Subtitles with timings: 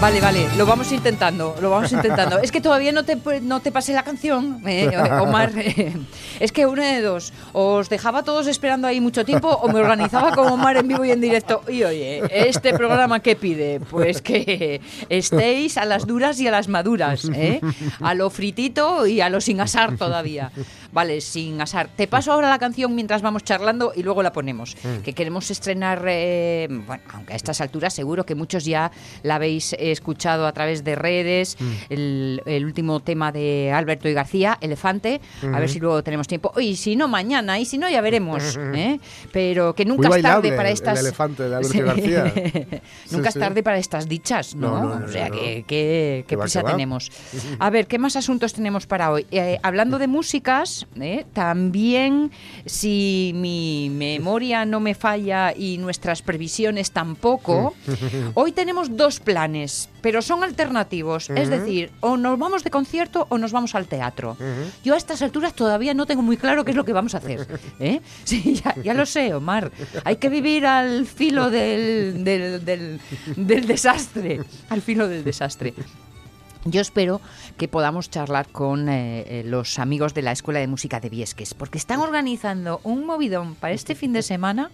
[0.00, 2.38] Vale, vale, lo vamos intentando, lo vamos intentando.
[2.38, 5.50] Es que todavía no te, no te pasé la canción, eh, Omar.
[6.40, 10.30] es que uno de dos, os dejaba todos esperando ahí mucho tiempo o me organizaba
[10.30, 11.62] como Omar en vivo y en directo.
[11.68, 13.80] Y oye, ¿este programa qué pide?
[13.80, 17.60] Pues que estéis a las duras y a las maduras, ¿eh?
[18.00, 20.52] a lo fritito y a lo sin asar todavía.
[20.90, 21.90] Vale, sin asar.
[21.94, 24.74] Te paso ahora la canción mientras vamos charlando y luego la ponemos.
[24.82, 25.02] Mm.
[25.02, 28.90] Que queremos estrenar, eh, bueno, aunque a estas alturas seguro que muchos ya
[29.22, 31.72] la habéis escuchado a través de redes, Mm.
[31.90, 36.52] el, el último tema de Alberto y García, Elefante, a ver si luego tenemos tiempo.
[36.58, 38.56] Y si no, mañana, y si no, ya veremos.
[38.74, 38.98] ¿eh?
[39.32, 41.00] Pero que nunca Muy es tarde para el estas...
[41.00, 41.80] elefante de Alberto Sí.
[41.80, 42.24] García.
[43.10, 43.62] nunca Sí, es tarde sí.
[43.62, 44.68] para estas dichas, ¿no?
[44.70, 47.10] No, no, no, o sea, que, que- Que prisa tenemos.
[47.58, 49.26] A ver, ¿qué más asuntos tenemos para hoy?
[49.30, 52.30] Eh, hablando de músicas, eh, también,
[52.66, 57.74] si mi memoria no me falla y nuestras previsiones tampoco,
[58.34, 61.30] hoy tenemos dos planes, pero son alternativos.
[61.30, 64.36] Es decir, o nos vamos de concierto o nos vamos al teatro.
[64.84, 67.18] Yo a estas alturas todavía no tengo muy claro qué es lo que vamos a
[67.18, 67.46] hacer.
[67.80, 68.00] ¿eh?
[68.24, 69.70] Sí, ya, ya lo sé, Omar.
[70.04, 73.00] Hay que vivir al filo del, del, del-
[73.36, 74.40] del desastre.
[74.68, 75.74] Al filo del desastre.
[76.70, 77.22] Yo espero
[77.56, 81.54] que podamos charlar con eh, eh, los amigos de la Escuela de Música de Viesques,
[81.54, 84.70] porque están organizando un movidón para este fin de semana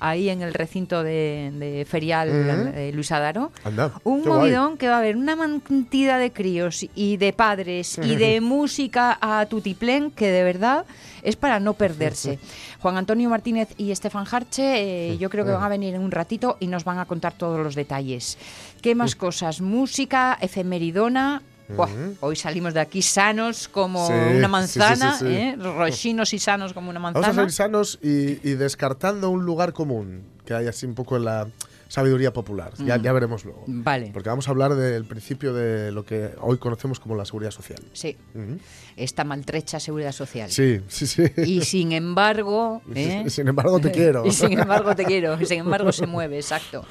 [0.00, 2.70] ahí en el recinto de, de ferial Ujú.
[2.74, 3.52] eh, Luis Adaro.
[3.64, 4.34] Anda, Un guay.
[4.38, 9.18] movidón que va a haber una cantidad de críos y de padres y de música
[9.20, 10.84] a tutiplén que de verdad
[11.22, 12.38] es para no perderse.
[12.80, 16.10] Juan Antonio Martínez y Estefan Harche, eh, yo creo que van a venir en un
[16.12, 18.38] ratito y nos van a contar todos los detalles.
[18.80, 19.60] ¿Qué más cosas?
[19.60, 21.42] Música, efemeridona.
[21.68, 21.88] Buah,
[22.20, 25.32] hoy salimos de aquí sanos como Sí, una manzana, sí, sí.
[25.32, 25.56] ¿eh?
[25.58, 27.48] rochinos y sanos como una Vamos a manzana.
[27.50, 31.48] sanos y, y descartando un lugar común que hay así un poco en la
[31.88, 32.72] sabiduría popular.
[32.78, 33.64] Ya, ya veremos luego.
[33.66, 34.10] Vale.
[34.12, 37.78] Porque vamos a hablar del principio de lo que hoy conocemos como la seguridad social.
[37.92, 38.58] Sí, Ujú.
[38.96, 40.50] esta maltrecha seguridad social.
[40.50, 41.24] Sí, sí, sí.
[41.44, 42.82] Y sin embargo...
[42.94, 43.24] ¿eh?
[43.28, 44.24] Sin embargo, te quiero.
[44.26, 46.84] Y sin embargo te quiero, y sin embargo se mueve, exacto.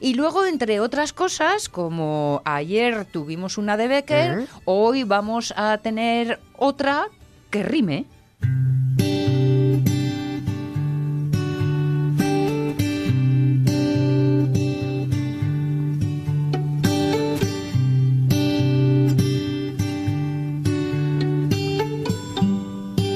[0.00, 4.46] Y luego, entre otras cosas, como ayer tuvimos una de Becker, Ujú.
[4.66, 7.08] hoy vamos a tener otra
[7.50, 8.06] que rime.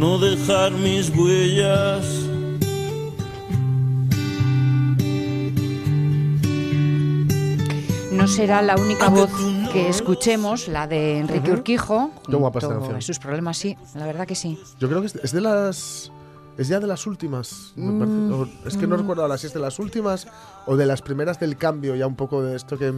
[0.00, 2.04] no dejar mis huellas.
[8.12, 9.30] No será la única voz
[9.72, 12.10] que escuchemos, la de Enrique Urquijo.
[12.28, 13.02] Qué guapa esta canción.
[13.02, 14.58] sus problemas, sí, la verdad que sí.
[14.80, 16.10] Yo creo que es- de las.
[16.56, 17.74] Es ya de las últimas.
[17.76, 17.98] me Mm.
[17.98, 18.16] parece.
[18.64, 20.26] O- es que no recuerdo ahora si es de las últimas
[20.64, 22.94] o de las primeras del cambio, ya un poco de esto que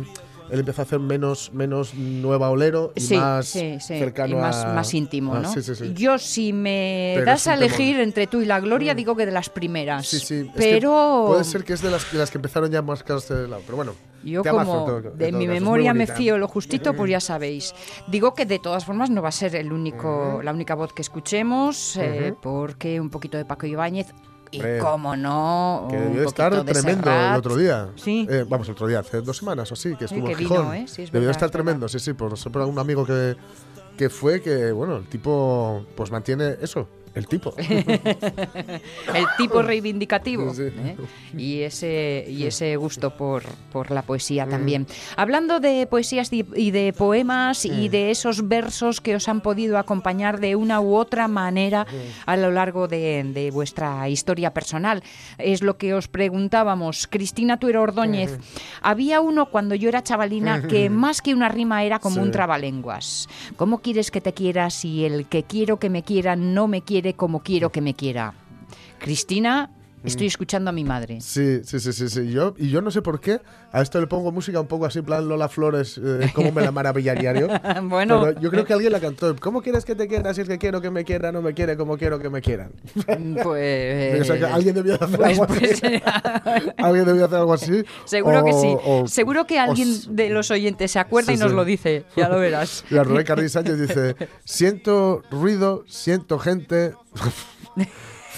[0.51, 4.41] él empezó a hacer menos, menos nueva olero y Sí, más sí, sí, cercano y
[4.41, 5.53] más, a- más íntimo, a- ¿no?
[5.53, 5.93] sí, sí, sí.
[5.95, 9.33] Yo, si me Pero das a elegir entre tú y la gloria, digo que de
[9.33, 10.07] las primeras.
[10.07, 10.35] Sí, sí.
[10.35, 13.03] es que Pero puede ser que es de las, de las que empezaron ya más
[13.03, 13.63] caras de lado.
[13.67, 13.95] Pero bueno.
[14.25, 17.75] yo, como todo- de mi caso, memoria me fío lo justito, pues ya sabéis.
[18.09, 21.03] Digo que de todas formas no va a ser el único, la única voz que
[21.03, 24.09] escuchemos, eh, porque un poquito de Paco Ibáñez.
[24.51, 27.33] Y Hombre, cómo no, Que debió estar de tremendo Serrat.
[27.33, 27.89] el otro día.
[27.97, 28.27] Sí.
[28.31, 30.39] Eh, vamos, el otro día, hace dos semanas o así, que Sí, estuvo que en
[30.39, 30.75] vino, Gijón.
[30.75, 30.85] ¿eh?
[30.89, 33.37] Sí, es debió verdad, estar es tremendo, sí, sí, por, por un amigo que,
[33.97, 37.55] que fue, que bueno, el tipo pues mantiene eso, El tipo.
[37.59, 40.63] el tipo reivindicativo Sí.
[40.65, 40.97] ¿eh?
[41.37, 44.51] y ese y ese gusto por, por la poesía Mm.
[44.51, 44.87] también.
[45.17, 47.81] Hablando de poesías y de poemas Mm.
[47.81, 51.97] y de esos versos que os han podido acompañar de una u otra manera Mm.
[52.27, 55.03] a lo largo de, de vuestra historia personal,
[55.39, 57.07] es lo que os preguntábamos.
[57.09, 58.39] Cristina Tuero Ordóñez,
[58.83, 62.21] había uno cuando yo era chavalina que más que una rima era como Sí.
[62.21, 63.29] un trabalenguas.
[63.57, 66.98] ¿Cómo quieres que te quiera si el que quiero que me quiera no me quiere
[67.15, 68.35] como quiero que me quiera?
[68.99, 69.71] Cristina,
[70.05, 71.21] estoy escuchando a mi madre.
[71.21, 72.31] Sí, sí, sí, sí, sí.
[72.31, 73.41] Yo, y yo no sé por qué
[73.73, 76.63] a esto le pongo música un poco así, en plan Lola Flores, eh, como me
[76.63, 77.49] la maravillario.
[77.83, 78.23] Bueno.
[78.25, 79.35] Pero yo creo que alguien la cantó.
[79.37, 81.77] ¿Cómo quieres que te quiera si es que quiero que me quiera, no me quiere
[81.77, 82.71] como quiero que me quieran?
[83.43, 85.59] Pues, O sea, que alguien debió de hacer pues- algo así.
[85.61, 85.83] pues,
[86.79, 87.85] ¿Alguien debió hacer algo así?
[88.05, 88.77] seguro que O- sí.
[88.85, 91.57] o- seguro que o alguien s- de los oyentes se acuerda Sí, y nos sí.
[91.57, 92.05] lo dice.
[92.17, 92.85] Ya lo verás.
[92.91, 96.95] La Rubén Carrillo Sánchez dice: Siento ruido, siento gente.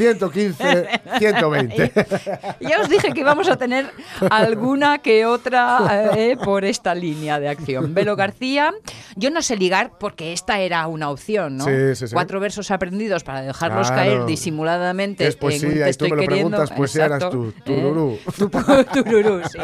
[0.01, 0.89] 115,
[1.19, 1.93] 120.
[2.61, 3.91] Ya os dije que íbamos a tener
[4.31, 7.93] alguna que otra eh, por esta línea de acción.
[7.95, 8.73] Velo García,
[9.17, 11.65] yo no sé ligar porque esta era una opción, ¿no?
[11.65, 12.15] Sí, sí, sí.
[12.15, 14.03] Cuatro versos aprendidos para dejarlos Claro.
[14.03, 15.27] caer disimuladamente.
[15.27, 16.51] Es en un poesía te y tú estoy me lo queriendo.
[16.57, 17.63] preguntas, poesía eras tú, ¿eh?
[17.65, 18.19] tururú.
[18.39, 19.59] Tu pu- tururú, sí.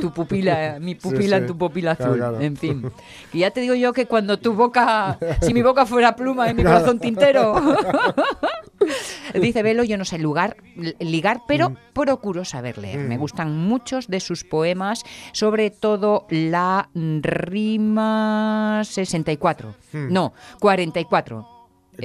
[0.00, 2.18] Tu pupila, mi pupila en tu pupila Claro, azul.
[2.20, 2.40] claro.
[2.40, 2.90] En fin.
[3.30, 6.54] Que ya te digo yo que cuando tu boca, si mi boca fuera pluma y
[6.54, 7.54] mi corazón tintero.
[9.34, 10.56] Dice Velo, yo no sé lugar,
[11.00, 11.42] ligar, Mm.
[11.48, 12.98] pero procuro saber leer.
[13.00, 19.74] Me gustan muchos de sus poemas, sobre todo la rima 64.
[19.92, 21.48] No, 44.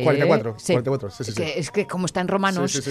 [0.04, 0.74] 44, Eh, sí.
[0.74, 1.38] 44, sí, sí, sí.
[1.38, 2.82] Que es que como está en romanos,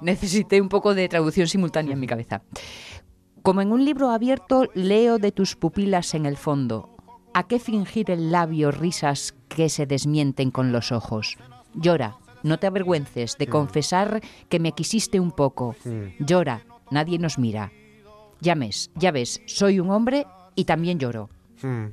[0.00, 2.42] necesité un poco de traducción simultánea en mi cabeza.
[3.42, 6.90] Como en un libro abierto, leo de tus pupilas en el fondo.
[7.34, 11.36] ¿A qué fingir el labio risas que se desmienten con los ojos?
[11.74, 15.74] Llora, no te avergüences de confesar que me quisiste un poco.
[16.20, 17.72] Llora, nadie nos mira.
[18.40, 21.30] Ya ves, ya ves, soy un hombre y también lloro.
[21.60, 21.86] Hmm.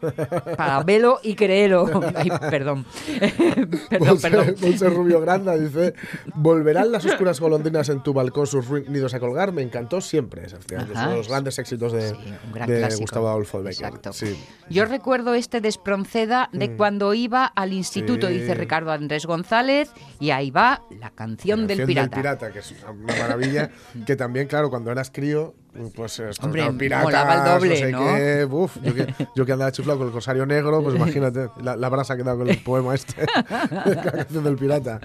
[0.00, 0.56] La.
[0.56, 1.88] Para velo y créelo.
[2.14, 2.84] Ay, perdón.
[3.90, 4.54] perdón, Monse, perdón.
[4.60, 5.94] Monse Rubio Granda dice:
[6.34, 9.52] ¿Volverán las oscuras golondrinas en tu balcón sus nidos a colgar?
[9.52, 10.46] Me encantó siempre.
[10.46, 10.54] Es
[10.92, 12.16] uno de los grandes éxitos de, Sí,
[12.52, 12.96] gran de.
[12.96, 13.92] Gustavo Adolfo Becker.
[14.12, 14.36] Sí.
[14.68, 18.30] Yo recuerdo este despronceda de cuando iba al instituto, Mm.
[18.32, 18.38] Sí.
[18.40, 22.52] dice Ricardo Andrés González, y ahí va la canción, del, Canción pirata.
[22.52, 23.70] que es una maravilla.
[24.06, 25.54] que también, claro, cuando eras crío,
[25.94, 27.98] pues estos Hombre, claro, piratas, el doble, no sé ¿no?
[28.16, 31.76] qué, uf, yo, que, yo que andaba chuflado con el Corsario Negro, pues imagínate la,
[31.76, 33.24] la brasa que da con el poema este,
[33.70, 35.00] la canción del pirata.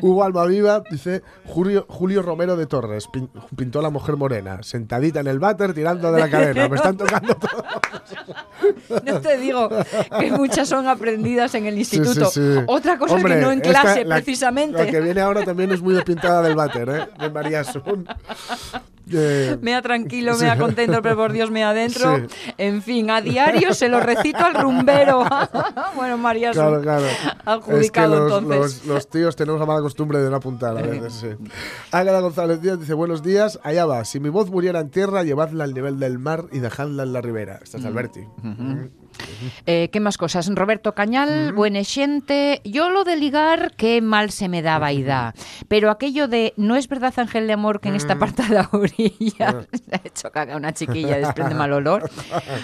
[0.00, 5.20] Hugo Almaviva dice, Julio, Julio Romero de Torres pin- pintó a la mujer morena, sentadita
[5.20, 6.68] en el váter tirando de la cadena.
[6.68, 7.64] Me están tocando todo.
[9.04, 9.68] No te digo
[10.20, 12.26] que muchas son aprendidas en el Sí, instituto.
[12.30, 12.60] sí, sí.
[12.66, 14.78] Otra cosa Hombre, es que no en esta- clase, la- precisamente.
[14.84, 17.08] La que viene ahora también es muy de pintada del váter, ¿eh?
[17.18, 18.06] De María Asun.
[19.12, 20.44] Eh, Mea tranquilo, Sí.
[20.44, 22.16] mea contento, pero por Dios, mea adentro.
[22.16, 22.52] Sí.
[22.56, 25.24] En fin, a diario se lo recito al rumbero.
[25.96, 27.04] bueno, María, Claro, claro.
[27.44, 28.58] adjudicado es que los, entonces.
[28.58, 31.28] los- los tíos tenemos la mala costumbre de no apuntar a veces, sí.
[31.92, 34.04] Águeda González Díaz dice, buenos días, allá va.
[34.06, 37.20] Si mi voz muriera en tierra, llevadla al nivel del mar y dejadla en la
[37.20, 37.60] ribera.
[37.62, 37.80] Esta Mm.
[37.80, 38.20] es Alberti.
[39.66, 40.48] Eh, ¿Qué más cosas?
[40.54, 42.60] Roberto Cañal, buena xente.
[42.64, 45.34] Yo lo de ligar, qué mal se me daba y da.
[45.68, 48.68] Pero aquello de, no es verdad, Ángel de Amor, que en esta parte de la
[48.72, 52.10] orilla se ha hecho caca una chiquilla, desprende mal olor.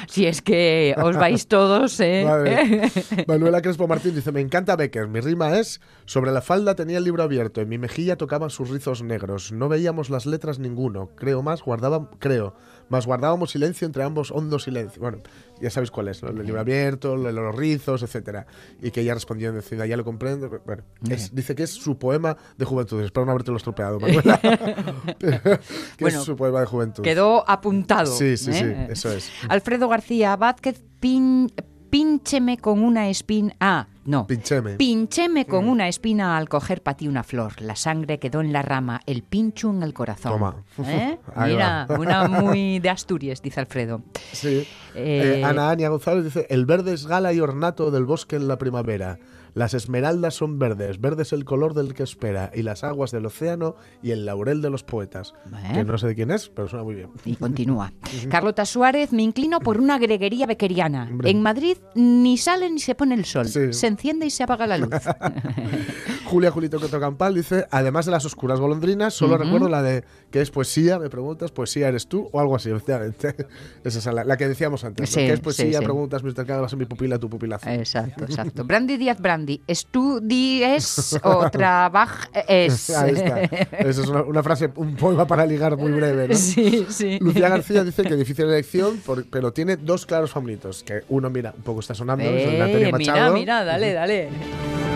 [0.08, 2.24] Si es que os vais todos, ¿eh?
[2.24, 2.90] Vale.
[3.26, 5.08] Manuela Crespo Martín dice, me encanta Becker.
[5.08, 8.70] Mi rima es, sobre la falda tenía el libro abierto, en mi mejilla tocaban sus
[8.70, 9.52] rizos negros.
[9.52, 11.10] No veíamos las letras ninguno.
[11.16, 12.54] Creo más, guardábamos, creo,
[12.90, 15.00] más guardábamos silencio entre ambos, hondo silencio.
[15.00, 15.18] Bueno,
[15.60, 16.28] ya sabéis cuál es, ¿no?
[16.28, 18.46] el libro abierto, lo los rizos, etcétera.
[18.82, 20.50] Y que ella respondió decida, ya lo comprendo.
[20.66, 23.00] Bueno, es- dice que es su poema de juventud.
[23.02, 24.38] Espero no habértelo estropeado, Manuela.
[25.18, 25.58] que
[26.00, 27.02] Bueno, es su poema de juventud.
[27.02, 28.06] Quedó apuntado.
[28.14, 28.88] Sí, sí, sí, ¿eh?
[28.90, 29.30] eso es.
[29.48, 31.50] Alfredo García Vázquez, pin,
[31.90, 33.54] píncheme con una espina.
[33.60, 34.26] Ah, no.
[34.26, 34.76] Pincheme.
[34.76, 37.60] Pincheme con una espina al coger para ti una flor.
[37.60, 40.32] La sangre quedó en la rama, el pincho en el corazón.
[40.32, 40.56] Toma.
[40.86, 41.18] ¿Eh?
[41.46, 41.98] Mira, va.
[41.98, 44.02] una muy de Asturias, dice Alfredo.
[44.32, 44.66] Sí.
[44.94, 48.48] Eh, Eh, Ana Ania González dice: El verde es gala y ornato del bosque en
[48.48, 49.18] la primavera.
[49.54, 53.26] Las esmeraldas son verdes, verde es el color del que espera, y las aguas del
[53.26, 55.34] océano y el laurel de los poetas.
[55.46, 55.72] Eh.
[55.74, 57.10] Que no sé de quién es, pero suena muy bien.
[57.24, 57.92] Y continúa.
[58.30, 61.08] Carlota Suárez, me inclino por una greguería bequeriana.
[61.10, 61.30] Hombre.
[61.30, 63.46] En Madrid ni sale ni se pone el sol.
[63.46, 63.72] Sí.
[63.72, 64.90] Se enciende y se apaga la luz.
[66.30, 70.52] Julia Julito Campal dice, además de las oscuras golondrinas, solo recuerdo la de que es
[70.52, 73.34] poesía, me preguntas, poesía eres tú o algo así, efectivamente.
[73.84, 75.10] Esa es la, la que decíamos antes.
[75.10, 75.20] ¿no?
[75.20, 75.78] Sí, ¿Qué es poesía?
[75.80, 75.84] sí.
[75.84, 77.72] Preguntas, vas a mi pupila, tu pupila azul.
[77.72, 78.64] Exacto, exacto.
[78.64, 82.90] Brandy Díaz Brandy, ¿estudies o trabajes?
[82.90, 83.40] Ahí está.
[83.42, 86.34] Esa es una, una frase, un poema para ligar muy breve, ¿no?
[86.36, 87.18] Sí, sí.
[87.20, 90.82] Lucía García dice que difícil elección, por- pero tiene dos claros favoritos.
[90.82, 94.28] Que uno, mira, un poco está sonando, es el Eh, mira, mira, dale, dale.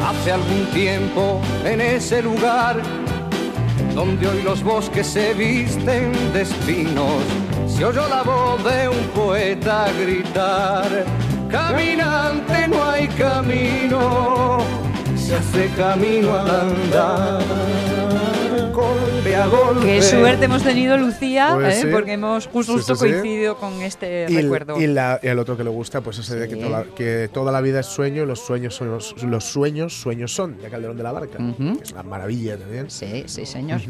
[0.05, 2.81] Hace algún tiempo en ese lugar
[3.95, 7.23] donde hoy los bosques se visten de espinos,
[7.69, 11.05] se oyó la voz de un poeta gritar,
[11.54, 14.58] caminante no hay camino,
[15.16, 17.42] se hace camino al andar,
[18.73, 19.87] golpe a golpe.
[19.87, 21.80] Qué suerte hemos tenido, Lucía, Pues ¿eh?
[21.82, 21.87] sí.
[21.92, 24.80] porque hemos justo, Sí, coincidido con este Y, el- recuerdo.
[24.80, 27.52] y la- y el otro que le gusta, pues ese de que toda, que toda
[27.52, 30.96] la vida es sueño y los sueños son los, los sueños, sueños son, de Calderón
[30.96, 31.38] de la Barca.
[31.40, 31.76] Ujú.
[31.78, 32.90] que es una maravilla también.
[32.90, 33.80] Sí, sí, señor.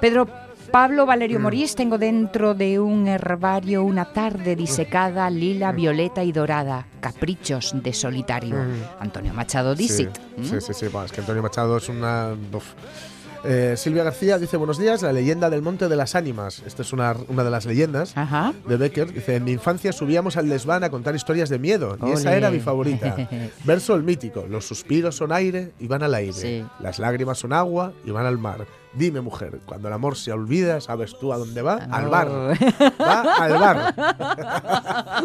[0.00, 0.26] Pedro
[0.72, 1.42] Pablo Valerio Mm.
[1.42, 6.86] Morís, tengo dentro de un herbario una tarde disecada, lila, violeta y dorada.
[7.00, 8.56] Caprichos de solitario.
[8.98, 9.76] Antonio Machado Mm.
[9.76, 10.18] Sí, Dixit.
[10.38, 10.44] ¿Mm?
[10.44, 12.34] sí, sí, sí, bueno, es que Antonio Machado es una...
[13.44, 16.62] Eh, Silvia García dice, buenos días, la leyenda del Monte de las Ánimas.
[16.64, 18.16] Esta es una, una de las leyendas.
[18.16, 18.52] Ajá.
[18.68, 22.12] de Becker, dice, en mi infancia subíamos al desván a contar historias de miedo y
[22.12, 23.16] esa era mi favorita.
[23.64, 26.64] Verso el mítico, los suspiros son aire y van al aire, Sí.
[26.80, 28.64] las lágrimas son agua y van al mar.
[28.94, 31.76] Dime, mujer, cuando el amor se olvida, ¿sabes tú a dónde va?
[31.90, 32.28] Al bar.
[33.00, 33.94] Va al bar.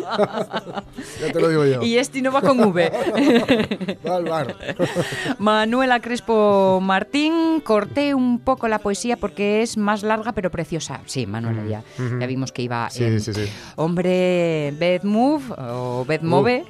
[1.22, 1.82] ya te lo digo yo.
[1.84, 3.98] Y este no va con V.
[4.08, 4.56] Va al bar.
[5.40, 11.02] Manuela Crespo Martín, corté un poco la poesía porque es más larga pero preciosa.
[11.06, 11.84] Sí, Manuela, ya,
[12.20, 12.90] ya vimos que iba.
[12.90, 13.46] Sí, en- sí, sí.
[13.76, 16.66] Hombre, Beth Move o Beth Move,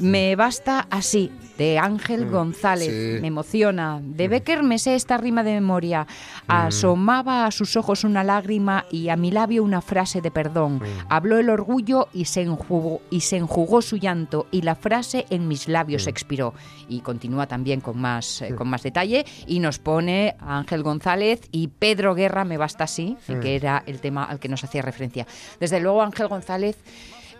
[0.00, 2.88] me basta así, de Ángel González.
[2.88, 3.20] sí.
[3.20, 4.00] Me emociona.
[4.02, 6.06] De Becker me sé esta rima de memoria.
[6.48, 10.80] Asomaba a sus ojos una lágrima y a mi labio una frase de perdón.
[11.10, 15.48] Habló el orgullo y se enjugó, y se enjugó su llanto y la frase en
[15.48, 16.54] mis labios expiró.
[16.88, 21.42] Y continúa también con más, eh, con más detalle y nos pone a Ángel González
[21.52, 25.26] y Pedro Guerra, me basta así, que era el tema al que nos hacía referencia.
[25.60, 26.78] Desde luego Ángel González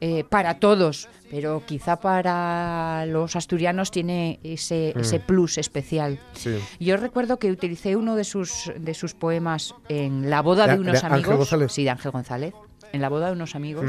[0.00, 6.18] eh, para todos, pero quizá para los asturianos tiene ese, ese plus especial.
[6.34, 6.58] Sí.
[6.78, 10.78] Yo recuerdo que utilicé uno de sus, de sus poemas en la boda de, ¿De-
[10.80, 11.36] unos de Ángel amigos.
[11.36, 11.72] González?
[11.72, 12.54] Sí, de Ángel González.
[12.92, 13.84] En la boda de unos amigos.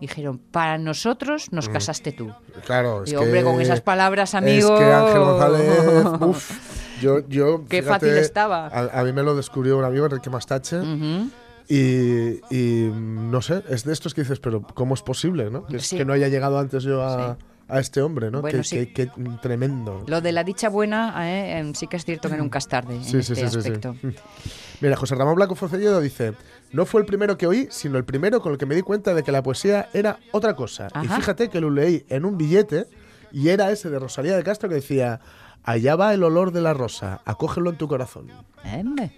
[0.00, 2.32] Dijeron, para nosotros nos casaste tú.
[2.64, 4.74] Claro, es Y que, hombre, con esas palabras, amigo.
[4.74, 8.68] Es que Ángel González, uf, yo, yo, Qué fíjate, fácil estaba.
[8.68, 11.30] A, a mí me lo descubrió un amigo, Enrique Mastache, Ujú.
[11.68, 15.66] Y, y, no sé, es de estos que dices, pero ¿cómo es posible, no?
[15.66, 15.96] Que, Sí.
[15.96, 17.36] que no haya llegado antes yo a,
[17.68, 18.40] a este hombre, ¿no?
[18.40, 18.86] Bueno, que, sí.
[18.86, 19.10] que- que
[19.42, 20.02] tremendo.
[20.06, 22.96] Lo de la dicha buena, eh, em, sí que es cierto que nunca es tarde
[22.96, 23.94] en Sí, este aspecto.
[24.80, 26.32] Mira, José Ramón Blanco Foncelledo dice,
[26.72, 29.12] no fue el primero que oí, sino el primero con el que me di cuenta
[29.12, 30.88] de que la poesía era otra cosa.
[31.02, 32.86] Y fíjate que lo leí en un billete
[33.32, 35.20] y era ese de Rosalía de Castro que decía,
[35.64, 38.28] allá va el olor de la rosa, acógelo en tu corazón.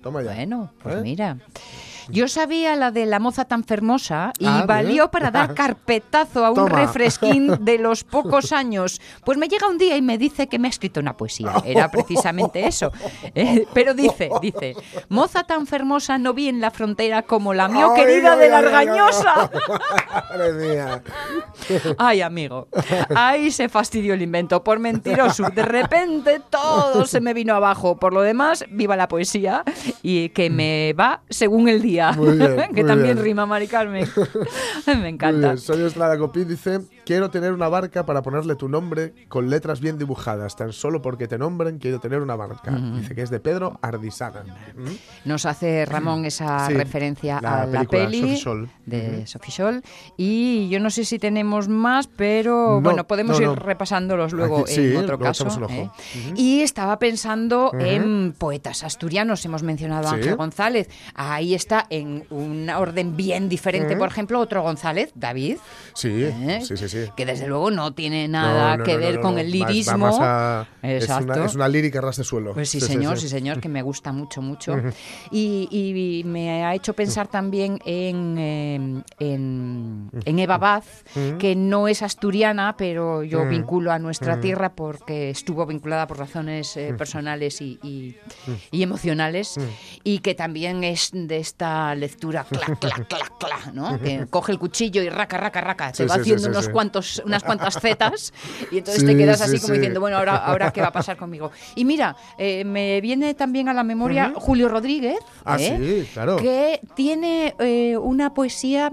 [0.03, 0.35] Toma ya.
[0.35, 1.01] Bueno, pues ¿Eh?
[1.03, 1.37] mira.
[2.09, 6.51] Yo sabía la de la moza tan fermosa y Ah, valió para dar carpetazo a
[6.51, 6.69] un Toma.
[6.81, 9.01] refresquín de los pocos años.
[9.25, 11.53] Pues me llega un día y me dice que me ha escrito una poesía.
[11.65, 12.91] Era precisamente eso.
[13.35, 14.75] Eh, pero dice, dice,
[15.09, 19.51] moza tan fermosa no vi en la frontera como la mío querida de la argañosa.
[21.99, 22.69] Ay, amigo,
[23.15, 25.49] ahí se fastidió el invento por mentiroso.
[25.55, 27.97] De repente todo se me vino abajo.
[27.97, 29.65] Por lo demás, viva la poesía
[30.03, 31.90] y que me va según el día.
[32.17, 33.23] Muy bien, que muy también bien.
[33.25, 34.07] rima, Mari Carmen.
[34.87, 35.57] me encanta.
[35.57, 39.99] Sonia Estrada Copín dice, quiero tener una barca para ponerle tu nombre con letras bien
[39.99, 40.57] dibujadas.
[40.57, 42.71] Tan solo porque te nombren quiero tener una barca.
[42.71, 44.43] Dice que es de Pedro Ardisana.
[44.77, 45.29] ¿Mm?
[45.29, 48.21] Nos hace Ramón esa Sí, referencia la a la peli
[48.87, 49.83] de Sophie Scholl.
[50.17, 54.61] Y yo no sé si tenemos más, pero No, bueno, podemos no, ir repasándolos luego
[54.61, 55.45] Aquí- sí, en otro caso.
[55.45, 55.93] echamos un ojo.
[56.15, 56.33] ¿eh?
[56.37, 59.45] Y estaba pensando en poetas asturianos.
[59.45, 60.17] Hemos mencionado a Sí.
[60.17, 60.89] Ángel González.
[61.15, 65.57] Ahí está, en una orden bien diferente, por ejemplo, otro González, David.
[65.95, 66.61] Sí, ¿eh?
[66.63, 66.99] sí, sí, sí.
[67.17, 69.99] Que desde luego no tiene nada no, que no, ver con el lirismo.
[69.99, 71.33] más a- es, Exacto.
[71.33, 72.55] una, es una lírica ras de suelo.
[72.55, 74.75] Pues sí, señor, sí, señor, que me gusta mucho, mucho.
[75.31, 81.05] y, y me ha hecho pensar también en, eh, en, en Eva Baz,
[81.39, 86.77] que no es asturiana, pero yo vinculo a nuestra tierra porque estuvo vinculada por razones
[86.77, 88.17] eh, personales y, y-
[88.71, 89.57] y emocionales,
[90.05, 93.99] y que también es de esta esa lectura, clac, clac, clac, clac, ¿no?
[94.03, 96.69] Que coge el cuchillo y raca, raca, raca, te Sí, va sí, haciendo sí, unos
[96.69, 98.33] cuantos, unas cuantas zetas
[98.71, 101.17] y entonces te quedas así sí, como diciendo, bueno, ahora, ahora qué va a pasar
[101.17, 101.51] conmigo.
[101.75, 106.07] Y mira, eh, me viene también a la memoria Julio Rodríguez, Ah, ¿eh?
[106.13, 106.37] claro.
[106.37, 108.91] que tiene eh, una poesía,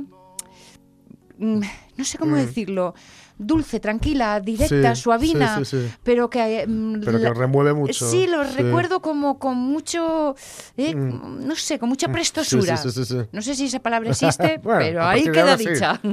[1.37, 1.61] mm,
[1.97, 2.93] no sé cómo decirlo,
[3.37, 5.93] dulce, tranquila, directa, Sí, suavina, sí, sí, sí.
[6.03, 6.61] pero que...
[6.61, 8.09] eh, mm, Pero que la- remueve mucho.
[8.09, 8.55] Sí, lo Sí.
[8.57, 10.35] recuerdo como con mucho,
[10.75, 12.77] eh, no sé, con mucha prestosura.
[12.77, 13.27] sí, sí, sí, sí.
[13.31, 15.99] No sé si esa palabra existe, Bueno, pero ahí queda dicha.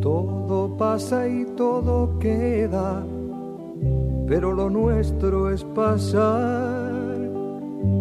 [0.00, 3.04] Todo pasa y todo queda,
[4.26, 6.92] pero lo nuestro es pasar,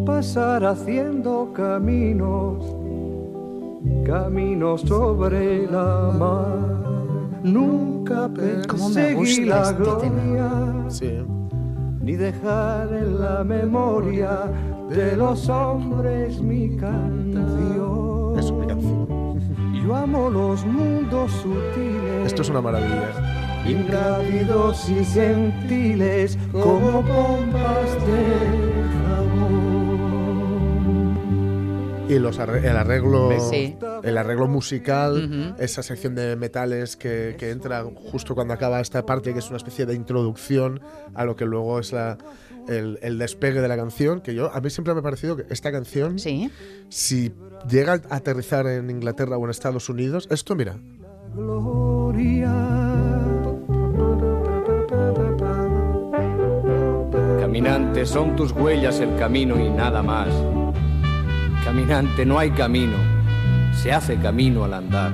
[0.06, 2.64] pasar haciendo caminos,
[4.08, 6.58] caminos sobre la mar.
[7.44, 8.30] Nunca
[8.68, 10.50] Cómo me perseguí gusta la este gloria,
[10.90, 11.12] Sí.
[12.02, 14.52] ni dejar en la memoria
[14.90, 18.40] de los hombres mi canción.
[18.40, 19.08] Es una canción.
[19.86, 22.26] Yo amo los mundos sutiles.
[22.28, 23.10] Esto es una maravilla.
[23.68, 28.24] ingrávidos y gentiles como pompas de
[30.38, 32.06] jabón.
[32.10, 33.76] Y los arre- el arreglo, Sí.
[34.08, 39.34] El arreglo musical, esa sección de metales que, que entra justo cuando acaba esta parte,
[39.34, 40.80] que es una especie de introducción
[41.14, 42.18] a lo que luego es la,
[42.68, 44.22] el, el despegue de la canción.
[44.22, 46.50] Que yo a mí siempre me ha parecido que esta canción, Sí.
[46.90, 47.34] si
[47.70, 50.76] llega a aterrizar en Inglaterra o en Estados Unidos, esto mira,
[51.36, 52.54] Gloria.
[57.40, 60.28] Caminante, son tus huellas el camino y nada más.
[61.64, 62.96] Caminante, no hay camino,
[63.82, 65.14] se hace camino al andar.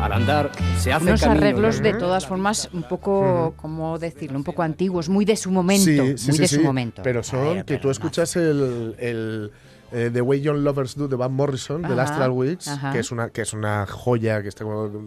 [0.00, 1.40] Al andar se hace Unos camino.
[1.40, 4.38] arreglos de todas formas un poco, ¿cómo decirlo?
[4.38, 5.90] Un poco antiguos, muy de su momento.
[6.04, 7.02] muy de su momento.
[7.02, 9.50] Pero son Ay, que tú escuchas el, el
[9.90, 12.92] eh, The Way Young Lovers Do de Van Morrison, del Ajá, Astral Weeks, ajá.
[12.92, 14.64] que es una que es una joya, que está,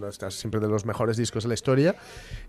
[0.10, 1.96] está siempre de los mejores discos de la historia,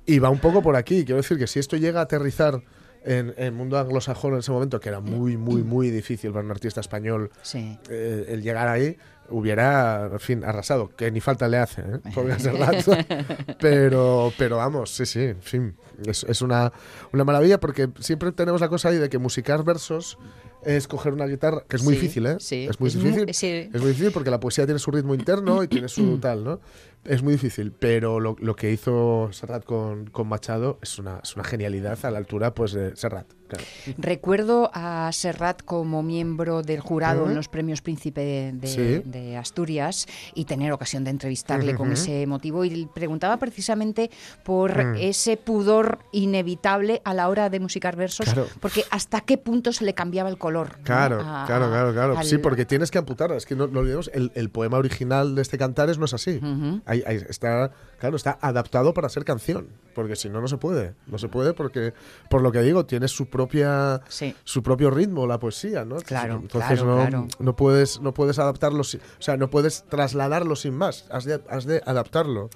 [0.04, 1.04] y va un poco por aquí.
[1.04, 2.60] Quiero decir que si esto llega a aterrizar
[3.04, 6.50] en el mundo anglosajón en ese momento, que era muy, muy, muy difícil para un
[6.50, 7.78] artista español Sí.
[7.90, 8.96] eh, el llegar ahí,
[9.28, 12.00] hubiera, en fin, arrasado, que ni falta le hace, ¿eh?
[13.60, 16.72] Pero, pero vamos, sí, sí, en fin, es, es una,
[17.12, 20.18] una maravilla porque siempre tenemos la cosa ahí de que musicar versos
[20.64, 22.36] es coger una guitarra, que es muy Sí, difícil, ¿eh?
[22.38, 22.66] sí.
[22.68, 23.34] Es muy Es muy- difícil.
[23.34, 23.70] sí.
[23.72, 26.60] Es muy difícil porque la poesía tiene su ritmo interno y tiene su tal, ¿no?
[27.04, 31.34] Es muy difícil, pero lo, lo que hizo Serrat con, con Machado es una, es
[31.34, 33.26] una genialidad a la altura pues de Serrat.
[33.56, 33.64] Claro.
[33.98, 39.02] Recuerdo a Serrat como miembro del jurado en los premios Príncipe de, Sí.
[39.08, 42.64] de Asturias y tener ocasión de entrevistarle con ese motivo.
[42.64, 44.10] Y preguntaba precisamente
[44.44, 44.96] por Mm.
[44.98, 48.46] ese pudor inevitable a la hora de musicar versos, Claro.
[48.60, 50.78] porque hasta qué punto se le cambiaba el color.
[50.78, 50.84] ¿no?
[50.84, 52.18] Claro, A- claro, claro, claro.
[52.18, 53.32] al- Sí, porque tienes que amputar.
[53.32, 56.40] Es que no, no olvidemos, el, el poema original de este Cantares no es así.
[56.86, 59.68] Ahí- ahí está, claro, está adaptado para ser canción.
[59.94, 60.94] Porque si no, no se puede.
[61.06, 61.92] No se puede porque,
[62.30, 64.34] por lo que digo, tiene su propia Sí.
[64.44, 65.96] su propio ritmo la poesía, ¿no?
[65.96, 67.26] Claro, Entonces claro, no, claro.
[67.38, 71.06] no puedes no puedes adaptarlo, o sea, no puedes trasladarlo sin más.
[71.10, 72.50] Has de, has de adaptarlo.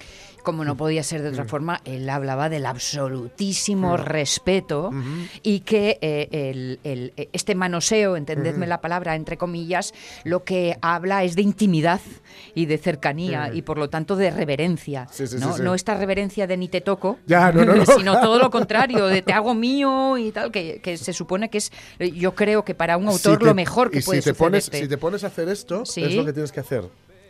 [0.46, 1.48] Como no podía ser de otra Mm.
[1.48, 4.92] forma, él hablaba del absolutísimo respeto
[5.42, 11.24] y que eh, el- el- este manoseo, entendedme la palabra, entre comillas, lo que habla
[11.24, 12.00] es de intimidad
[12.54, 15.08] y de cercanía y por lo tanto de reverencia.
[15.10, 15.58] Sí, sí, ¿no?
[15.58, 17.84] No esta reverencia de ni te toco, Ya, no, no, no.
[17.84, 21.58] sino todo lo contrario, de te hago mío y tal, que, que se supone que
[21.58, 24.30] es, yo creo que para un autor Si te- lo mejor que y puede si
[24.30, 24.70] te pones.
[24.72, 26.04] Si te pones a hacer esto, Sí.
[26.04, 26.84] es lo que tienes que hacer.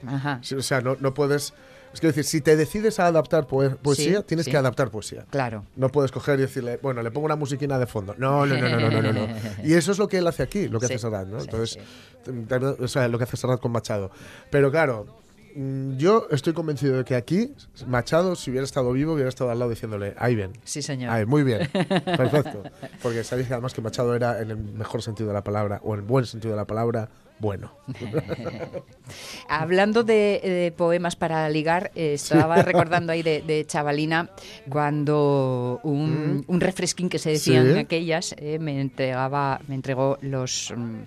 [0.07, 1.55] Ajá, O sea, no, no puedes...
[1.93, 4.51] Es que decir, si te decides a adaptar poe- poesía, Sí, tienes sí.
[4.51, 5.25] que adaptar poesía.
[5.31, 5.65] claro.
[5.77, 8.15] No puedes coger y decirle, bueno, le pongo una musiquina de fondo.
[8.19, 9.27] No, no, no, no, no, no, no.
[9.65, 11.41] Y eso es lo que él hace aquí, lo que Sí, hace Serrat, ¿no?
[11.41, 11.79] Entonces,
[12.25, 14.11] te- o sea, lo que hace Serrat con Machado.
[14.51, 15.07] Pero claro,
[15.55, 17.55] mm, yo estoy convencido de que aquí
[17.87, 20.53] Machado, si hubiera estado vivo, hubiera estado al lado diciéndole, ahí bien.
[20.65, 21.11] Sí, señor.
[21.11, 21.67] Ahí, muy bien.
[22.05, 22.63] Perfecto.
[23.03, 25.95] Porque sabéis que además que Machado era, en el mejor sentido de la palabra, o
[25.95, 27.73] en el buen sentido de la palabra, bueno.
[29.49, 34.31] Hablando de, de poemas para ligar, eh, estaba recordando ahí de, de chavalina
[34.69, 37.73] cuando un, un refresquín que se decían Mm.
[37.75, 37.79] Sí.
[37.79, 41.01] aquellas eh, me entregaba, me entregó los mm,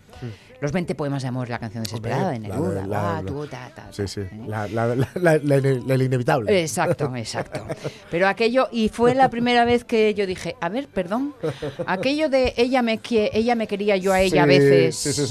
[0.61, 2.85] los 20 poemas de amor, la canción desesperada de Neruda.
[2.85, 3.21] la-
[5.95, 6.61] la- inevitable.
[6.61, 7.65] Exacto, exacto.
[8.11, 11.33] Pero aquello, y fue la primera vez que yo dije, a ver, perdón,
[11.85, 15.27] aquello de ella me, ella me quería yo a ella a Sí, veces, Sí, sí,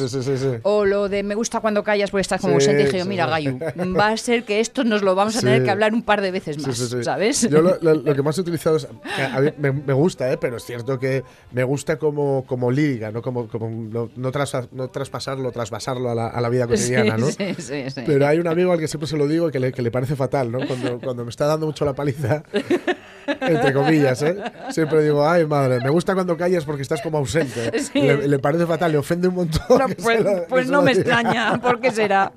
[0.63, 3.59] o lo de me gusta cuando callas porque estás como ausente, dije yo, mira, Gayu,
[3.99, 6.31] va a ser que esto nos lo vamos a tener que hablar un par de
[6.31, 7.05] veces más, sí, sí.
[7.05, 7.49] ¿sabes?
[7.49, 8.87] Yo lo, lo- lo que más he utilizado es.
[9.33, 10.37] A mí me, me gusta, ¿eh?
[10.39, 14.69] pero es cierto que me gusta como, como liga, no como, como no, no, trasa-
[14.73, 17.27] no traspasarlo, trasvasarlo a la, a la vida cotidiana, ¿no?
[17.27, 18.03] Sí, sí, sí.
[18.07, 19.91] Pero hay un amigo al que siempre se lo digo y que le, que le
[19.91, 20.59] parece fatal, ¿no?
[20.67, 22.43] Cuando, cuando me está dando mucho la paliza,
[23.27, 24.37] entre comillas, ¿eh?
[24.71, 27.79] Siempre digo, ay, madre, me gusta cuando callas porque estás como ausente.
[27.81, 28.01] Sí.
[28.01, 29.61] Le, le parece fatal, le ofende un montón.
[29.79, 32.33] No, pues lo- pues no me extraña, ¿por qué será?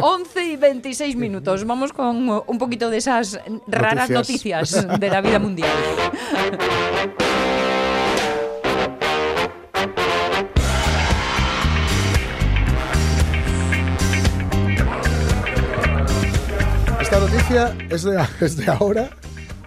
[0.00, 1.64] 11 y 26 minutos.
[1.66, 4.72] Vamos con un poquito de esas raras Noticias.
[4.76, 5.68] noticias de la vida mundial.
[17.16, 19.08] Esta noticia es de, es de ahora,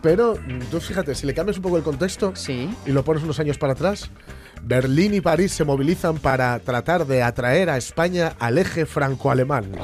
[0.03, 0.35] pero
[0.69, 2.69] tú fíjate, si le cambias un poco el contexto Sí.
[2.85, 4.11] y lo pones unos años para atrás,
[4.61, 9.71] Berlín y París se movilizan para tratar de atraer a España al eje franco-alemán.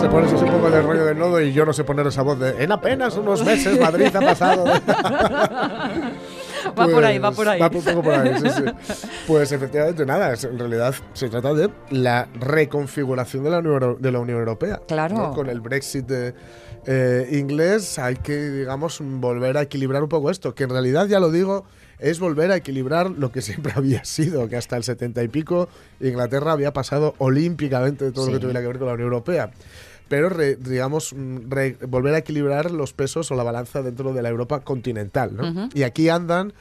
[0.00, 2.22] Se pones así un poco de rollo de nodo y yo no sé poner esa
[2.22, 4.64] voz de en apenas unos meses Madrid ha pasado.
[4.64, 4.72] de-".
[6.78, 7.60] Va por ahí, va Pues, por ahí.
[7.60, 9.06] Va un poco por ahí, sí, sí.
[9.26, 14.18] Pues efectivamente, nada, en realidad se trata de la reconfiguración de la Unión, de la
[14.18, 14.80] Unión Europea.
[14.88, 15.14] Claro.
[15.16, 15.32] ¿no?
[15.32, 16.34] Con el Brexit de,
[16.86, 21.20] eh, inglés hay que, digamos, volver a equilibrar un poco esto, que en realidad, ya
[21.20, 21.64] lo digo,
[21.98, 25.68] es volver a equilibrar lo que siempre había sido, que hasta el 70 y pico
[26.00, 28.34] Inglaterra había pasado olímpicamente de todo lo Sí.
[28.38, 29.50] que tuviera que ver con la Unión Europea
[30.12, 34.20] pero re- digamos mm, re- volver a equilibrar los pesos o la balanza dentro de
[34.20, 35.70] la Europa continental, ¿no?
[35.72, 36.52] Y aquí andan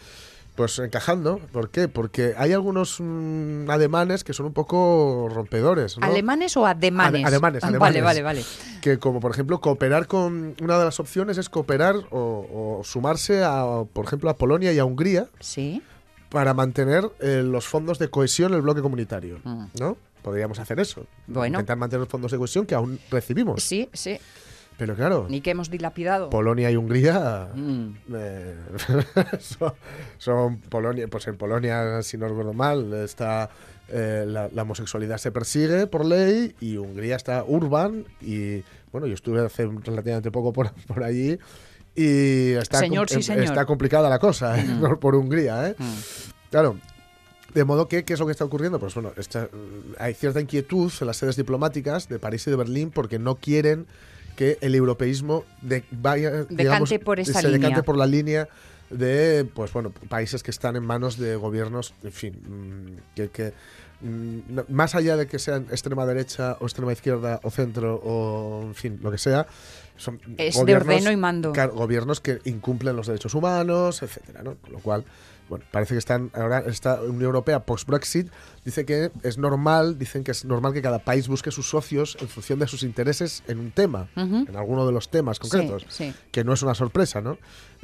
[0.56, 1.90] pues encajando, ¿por qué?
[1.90, 6.06] Porque hay algunos mm, ademanes que son un poco rompedores, ¿no?
[6.08, 7.24] ¿Alemanes o ademanes?
[7.24, 8.02] Ade- ademanes, Ah, ademanes.
[8.04, 8.46] Vale, vale, vale.
[8.82, 13.44] que como por ejemplo cooperar con una de las opciones es cooperar o, o sumarse
[13.44, 15.82] a por ejemplo a Polonia y a Hungría Sí.
[16.30, 19.66] para mantener eh, los fondos de cohesión en el bloque comunitario, Mm.
[19.78, 19.98] ¿no?
[20.22, 21.06] Podríamos hacer eso.
[21.28, 21.56] Bueno.
[21.60, 23.64] Intentar mantener los fondos de cohesión que aún recibimos.
[23.64, 24.18] Sí, sí.
[24.78, 26.30] Pero claro, Ni que hemos dilapidado.
[26.32, 27.90] Polonia y Hungría Mm.
[28.16, 28.56] eh,
[29.40, 29.74] son,
[30.18, 33.50] son Polonia, pues en Polonia, si no recuerdo mal, está
[33.90, 39.14] eh, la, la homosexualidad se persigue por ley y Hungría está urban y bueno, yo
[39.14, 41.38] estuve hace relativamente poco por, por allí
[41.94, 43.44] y está, Señor, com- sí, señor.
[43.44, 44.66] está complicada la cosa ¿eh?
[44.80, 45.76] por, por Hungría, ¿eh?
[45.78, 45.94] Mm.
[46.50, 46.78] Claro.
[47.54, 48.80] De modo que, ¿qué es lo que está ocurriendo?
[48.80, 49.50] Pues bueno, está-
[50.00, 53.86] hay cierta inquietud en las sedes diplomáticas de París y de Berlín porque no quieren
[54.36, 57.70] que el europeísmo de, vaya, digamos, por esa se línea.
[57.70, 58.48] decante por la línea
[58.90, 63.54] de pues bueno países que están en manos de gobiernos en fin mm, que, que,
[64.02, 68.76] mm, más allá de que sean extrema derecha o extrema izquierda o centro o en
[68.76, 69.48] fin lo que sea
[69.96, 71.54] son Es de gobiernos- ordeno y mando.
[71.74, 74.56] gobiernos que incumplen los derechos humanos etcétera ¿no?
[74.56, 75.06] con lo cual
[75.52, 78.32] bueno, parece que están ahora esta Unión Europea post Brexit
[78.64, 82.30] dice que es normal, dicen que es normal que cada país busque sus socios en
[82.30, 86.14] función de sus intereses en un tema, en alguno de los temas concretos Sí, sí.
[86.32, 87.38] que no es una sorpresa, ¿no?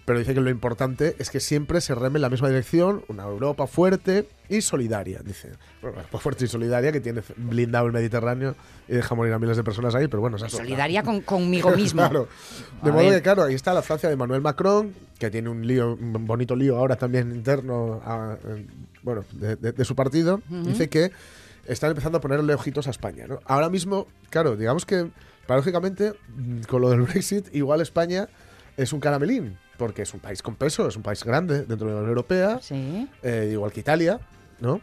[0.07, 3.23] Pero dice que lo importante es que siempre se reme en la misma dirección, una
[3.25, 5.51] Europa fuerte y solidaria, dice.
[5.81, 8.55] Bueno, pues fuerte y solidaria que tiene blindado el Mediterráneo
[8.87, 10.49] y deja morir a miles de personas ahí, pero bueno, es.
[10.49, 11.99] Solidaria con, conmigo mismo.
[12.07, 12.29] Claro.
[12.83, 13.15] De A modo ver.
[13.15, 16.55] que, claro, ahí está la Francia de Emmanuel Macron, que tiene un lío, un bonito
[16.55, 18.65] lío ahora también interno, a- en-
[19.03, 20.41] bueno, de, de- de su partido.
[20.49, 21.11] Dice que
[21.65, 23.41] están empezando a ponerle ojitos a España, ¿no?
[23.43, 25.09] Ahora mismo, claro, digamos que,
[25.47, 28.29] paradójicamente, mm, con lo del Brexit, igual España
[28.77, 31.93] es un caramelín, porque es un país con peso, es un país grande dentro de
[31.93, 33.07] la Unión Europea, Sí.
[33.23, 34.19] eh, igual que Italia,
[34.59, 34.79] ¿no?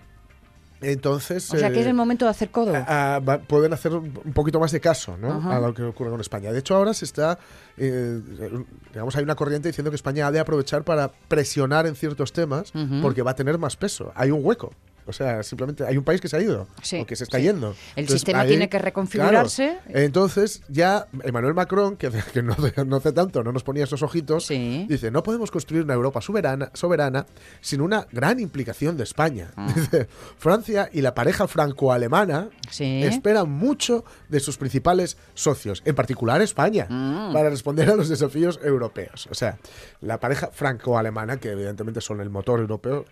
[0.80, 1.50] Entonces...
[1.50, 2.72] O sea que es eh, el momento de hacer codo.
[2.74, 5.32] Ah, va- pueden hacer un poquito más de caso ¿no?
[5.34, 5.56] Ajá.
[5.56, 6.52] a lo que ocurre con España.
[6.52, 7.38] De hecho, ahora se está,
[7.78, 8.20] eh,
[8.92, 12.72] digamos, hay una corriente diciendo que España ha de aprovechar para presionar en ciertos temas
[13.00, 14.12] porque va a tener más peso.
[14.14, 14.72] Hay un hueco.
[15.06, 17.38] O sea, simplemente hay un país que se ha ido Sí, o que se está
[17.38, 17.44] sí.
[17.44, 17.68] yendo.
[17.70, 19.78] El Entonces, sistema ahí- tiene que reconfigurarse.
[19.84, 19.98] Claro.
[20.00, 24.02] Entonces, ya Emmanuel Macron, que, que no, hace- no hace tanto, no nos ponía esos
[24.02, 24.86] ojitos, Sí.
[24.88, 27.26] dice, no podemos construir una Europa soberana, soberana
[27.60, 29.50] sin una gran implicación de España.
[29.56, 29.70] Ah.
[29.74, 30.06] Dice,
[30.38, 37.32] Francia y la pareja franco-alemana esperan mucho de sus principales socios, en particular España, Mm.
[37.32, 39.28] para responder a los desafíos europeos.
[39.30, 39.58] O sea,
[40.00, 43.04] la pareja franco-alemana, que evidentemente son el motor europeo.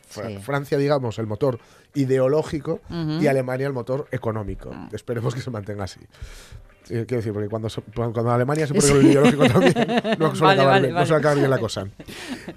[0.43, 1.59] Francia, digamos, el motor
[1.95, 2.81] ideológico
[3.21, 4.71] y Alemania el motor económico.
[4.93, 6.01] Esperemos que se mantenga así.
[6.85, 9.75] Sí, quiero decir, porque cuando, so- cuando Alemania se pone con el ideológico también,
[10.19, 11.07] no suele, Vale, acabar, vale, bien, no vale.
[11.07, 11.87] suele acabar bien la cosa.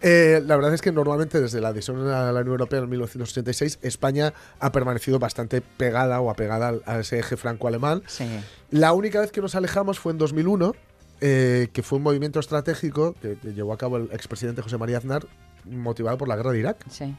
[0.01, 3.79] Eh, la verdad es que normalmente desde la adhesión a la Unión Europea en 1986,
[3.83, 8.01] España ha permanecido bastante pegada o apegada a ese eje franco-alemán.
[8.07, 8.25] Sí.
[8.71, 10.75] La única vez que nos alejamos fue en 2001,
[11.21, 14.97] eh, que fue un movimiento estratégico que, que llevó a cabo el expresidente José María
[14.97, 15.27] Aznar,
[15.65, 17.15] motivado por la guerra de Irak, Sí.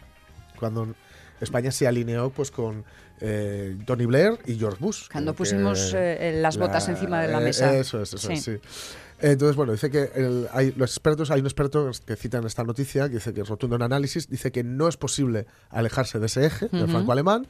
[0.58, 0.88] cuando
[1.40, 2.84] España se alineó pues con
[3.20, 5.08] eh, Tony Blair y George Bush.
[5.10, 7.74] Cuando pusimos eh, las botas la- encima de la eh, mesa.
[7.76, 8.58] Eso es, eso es, Sí.
[9.18, 12.64] Entonces, bueno, dice que el- hay, los expertos, hay un experto que cita en esta
[12.64, 16.26] noticia, que dice que es rotundo en análisis, dice que no es posible alejarse de
[16.26, 16.92] ese eje, del Ujú.
[16.92, 17.46] franco-alemán,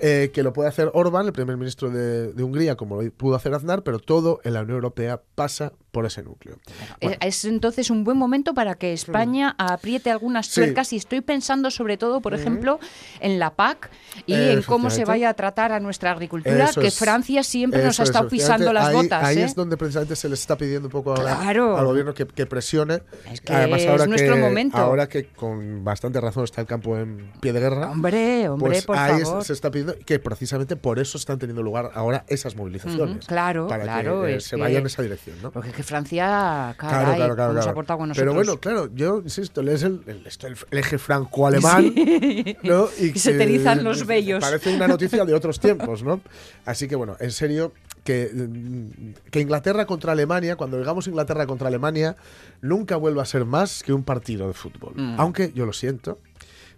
[0.00, 3.34] eh, que lo puede hacer Orbán, el primer ministro de, de Hungría, como lo pudo
[3.34, 6.58] hacer Aznar, pero todo en la Unión Europea pasa por ese núcleo.
[7.00, 10.54] Bueno, Es entonces un buen momento para que España apriete algunas Sí.
[10.56, 12.80] tuercas y estoy pensando sobre todo, por ejemplo,
[13.20, 13.90] en la PAC
[14.26, 16.98] y Eh, en cómo se vaya a tratar a nuestra agricultura, Eso que es.
[16.98, 19.22] Francia siempre nos ha estado pisando las ahí, botas.
[19.24, 19.44] Ahí ¿eh?
[19.44, 21.76] es donde precisamente se le está pidiendo un poco ahora Claro.
[21.76, 23.02] al gobierno que, que presione.
[23.30, 24.78] Es que es nuestro que, momento.
[24.78, 27.90] Ahora que con bastante razón está el campo en pie de guerra.
[27.90, 29.44] Hombre, hombre, pues por ahí favor.
[29.44, 33.26] se está pidiendo que precisamente por eso están teniendo lugar ahora esas movilizaciones.
[33.26, 35.50] Claro, para claro, que eh, se vaya en esa dirección, ¿no?
[35.50, 37.70] Porque Francia, caray, Claro, claro, claro.
[37.70, 38.16] ha con nosotros.
[38.16, 41.94] Pero bueno, claro, yo insisto, es el, el- esto, el- el eje franco-alemán.
[42.62, 42.88] ¿no?
[42.98, 44.40] Y se te erizan los vellos.
[44.40, 46.20] Parece una noticia de otros tiempos, ¿no?
[46.64, 47.72] Así que bueno, en serio,
[48.04, 52.16] que, mm, que Inglaterra contra Alemania, cuando digamos Inglaterra contra Alemania,
[52.60, 54.94] nunca vuelva a ser más que un partido de fútbol.
[54.96, 55.14] Mm.
[55.20, 56.18] Aunque yo lo siento.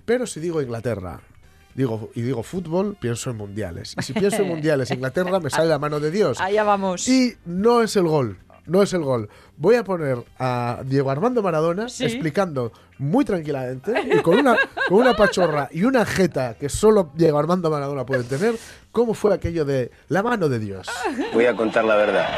[0.04, 1.20] Pero si digo Inglaterra.
[1.74, 3.96] Digo, y digo fútbol, pienso en mundiales.
[3.98, 6.40] Y si pienso en mundiales, Inglaterra me sale la mano de Dios.
[6.40, 7.08] Allá vamos.
[7.08, 8.38] Y no es el gol.
[8.66, 9.28] No es el gol.
[9.56, 12.04] Voy a poner a Diego Armando Maradona Sí.
[12.04, 14.56] explicando muy tranquilamente y con una,
[14.88, 18.54] con una pachorra y una jeta que solo Diego Armando Maradona puede tener,
[18.92, 20.88] cómo fue aquello de la mano de Dios.
[21.34, 22.28] Voy a contar la verdad.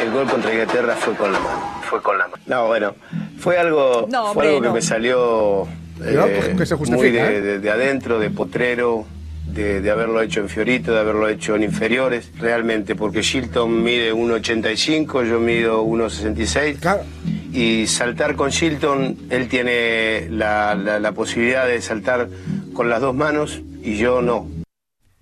[0.00, 1.80] El gol contra Inglaterra fue con la mano.
[1.82, 2.42] Fue con la mano.
[2.46, 2.94] No, bueno,
[3.38, 4.74] fue algo, No, fue algo que no.
[4.74, 7.40] me salió Cuidado, eh, que se muy de, ¿eh?
[7.40, 9.06] de- de adentro, de potrero,
[9.46, 14.12] de, de haberlo hecho en Fiorito, de haberlo hecho en inferiores, realmente, porque Shilton mide
[14.12, 16.78] 1,85, yo mido 1,66.
[16.80, 17.02] Claro.
[17.52, 22.28] Y saltar con Shilton, él tiene la, la- la posibilidad de saltar
[22.74, 24.46] con las dos manos y yo no.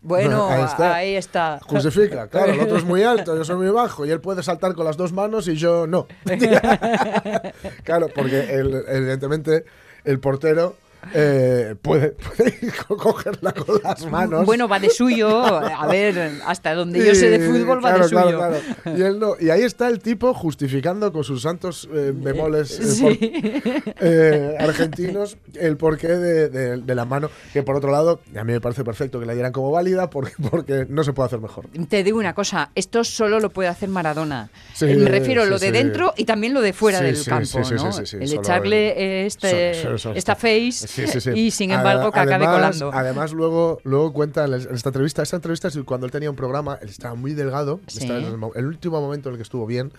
[0.02, 0.94] Bueno, Ahí está.
[0.96, 1.60] ahí está.
[1.62, 4.74] Justifica, claro, el otro es muy alto, yo soy muy bajo y él puede saltar
[4.74, 6.06] con las dos manos y yo no.
[7.84, 9.64] claro, porque el- evidentemente
[10.04, 10.76] el portero
[11.14, 12.54] eh, puede, puede
[12.88, 14.46] co- cogerla con las manos.
[14.46, 15.44] Bueno, va de suyo.
[15.44, 18.36] A ver, hasta donde yo sé de Sí, fútbol va claro, de suyo.
[18.38, 18.98] claro, claro.
[18.98, 19.34] Y, él no.
[19.40, 23.02] y ahí está el tipo justificando con sus santos eh, bemoles eh, Sí.
[23.02, 28.44] por- eh, argentinos el porqué de, de- de la mano, que por otro lado, a
[28.44, 31.40] mí me parece perfecto que la dieran como válida porque, porque no se puede hacer
[31.40, 31.66] mejor.
[31.88, 34.50] Te digo una cosa, esto solo lo puede hacer Maradona.
[34.74, 35.84] Sí, Me refiero a lo sí, de sí.
[35.84, 37.92] dentro y también lo de fuera Sí, del sí, campo, sí, sí, ¿no?
[37.92, 39.72] sí, sí, sí, El echarle este,
[40.14, 41.30] esta face Sí, sí, sí.
[41.34, 42.96] y sin embargo que acabe además- colando.
[42.98, 46.78] Además, luego, luego cuenta en esta entrevista, esta entrevista es cuando él tenía un programa,
[46.80, 49.92] él estaba muy delgado, estaba en el, el último momento en el que estuvo bien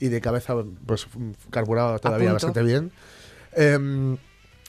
[0.00, 0.54] y de cabeza
[0.86, 1.18] pues f-
[1.50, 2.92] carburaba todavía bastante bien.
[3.54, 4.16] Em,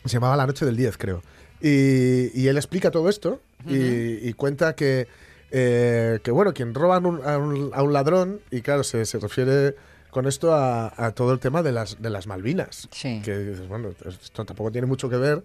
[0.05, 1.21] se llamaba La Noche del 10, creo.
[1.61, 5.07] Y, y él explica todo esto y, y cuenta que,
[5.51, 9.05] eh, que, bueno, quien roba a un, a un- a un ladrón, y claro, se,
[9.05, 9.75] se refiere
[10.09, 12.89] con esto a, a todo el tema de las, de las Malvinas.
[12.91, 13.21] Sí.
[13.23, 15.41] Que dices, bueno, esto tampoco tiene mucho que ver.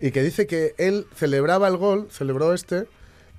[0.00, 2.86] Y que dice que él celebraba el gol, celebró este,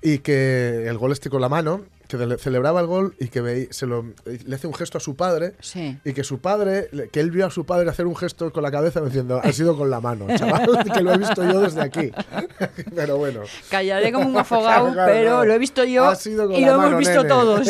[0.01, 1.81] y que el gol este con la mano,
[2.17, 5.01] que le- celebraba el gol y que veí- se lo, le hace un gesto a
[5.01, 5.53] su padre.
[5.59, 5.97] Sí.
[6.05, 8.71] Y que su padre, que él vio a su padre hacer un gesto con la
[8.71, 12.11] cabeza diciendo, ha sido con la mano, chaval, que lo he visto yo desde aquí.
[12.95, 13.41] Pero bueno.
[13.69, 15.45] Callaré como un afogado, Claro, pero claro.
[15.45, 17.29] lo he visto yo y lo mano, hemos visto nene.
[17.29, 17.67] todos.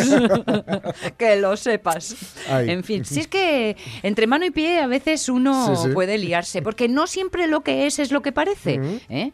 [1.18, 2.16] que lo sepas.
[2.50, 2.70] Ay.
[2.72, 5.94] En fin, si es que entre mano y pie a veces uno Sí, sí.
[5.94, 8.80] puede liarse, porque no siempre lo que es es lo que parece.
[9.10, 9.32] ¿eh?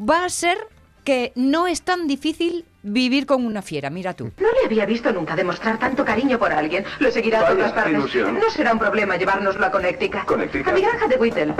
[0.00, 0.58] Va a ser
[1.04, 4.30] que no es tan difícil vivir con una fiera, mira tú.
[4.38, 6.84] No le había visto nunca demostrar tanto cariño por alguien.
[6.98, 7.92] Lo seguirá a Vaya, todas partes.
[7.94, 8.38] ilusión.
[8.38, 10.24] No será un problema llevárnoslo a Connecticut.
[10.24, 10.68] Connecticut.
[10.68, 11.54] A mi granja de Whittle.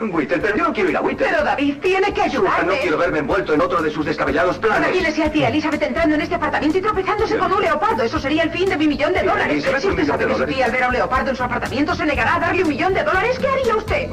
[0.00, 1.26] Whittle, pero yo no quiero ir a Whittle.
[1.30, 2.78] Pero David tiene que Susan, no ayudarme.
[2.80, 4.88] quiero verme envuelto en otro de sus descabellados planes.
[4.90, 8.02] Imagínese a tía Elizabeth entrando en este apartamento y tropezándose con un leopardo.
[8.02, 9.52] Eso sería el fin de mi millón de dólares.
[9.52, 11.94] Elizabeth, Si usted sabe que su tía al ver a un leopardo en su apartamento
[11.94, 14.08] se negará a darle un millón de dólares, ¿qué haría usted?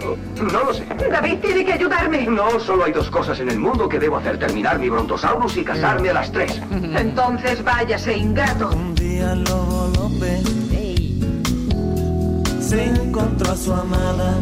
[0.51, 0.85] No lo sé.
[1.11, 2.25] David tiene que ayudarme.
[2.27, 4.37] No, solo hay dos cosas en el mundo que debo hacer.
[4.39, 6.61] Terminar mi brontosaurus y casarme a las tres.
[6.71, 8.69] Entonces váyase, ingrato.
[8.69, 10.43] Un día lobo López
[12.59, 14.39] se encontró a su amada.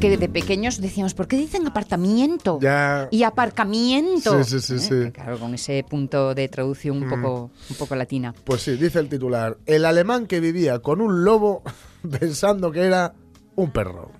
[0.00, 2.58] Que de pequeños decíamos, ¿por qué dicen apartamiento?
[2.62, 3.08] Ya.
[3.10, 4.42] Y aparcamiento.
[4.42, 5.06] Sí, sí, sí, ¿Eh?
[5.08, 5.10] Mm.
[5.10, 8.34] Claro, con ese punto de traducción un poco, un poco latina.
[8.44, 9.58] Pues sí, dice el titular.
[9.66, 11.62] El alemán que vivía con un lobo
[12.18, 13.12] pensando que era
[13.56, 14.10] un perro.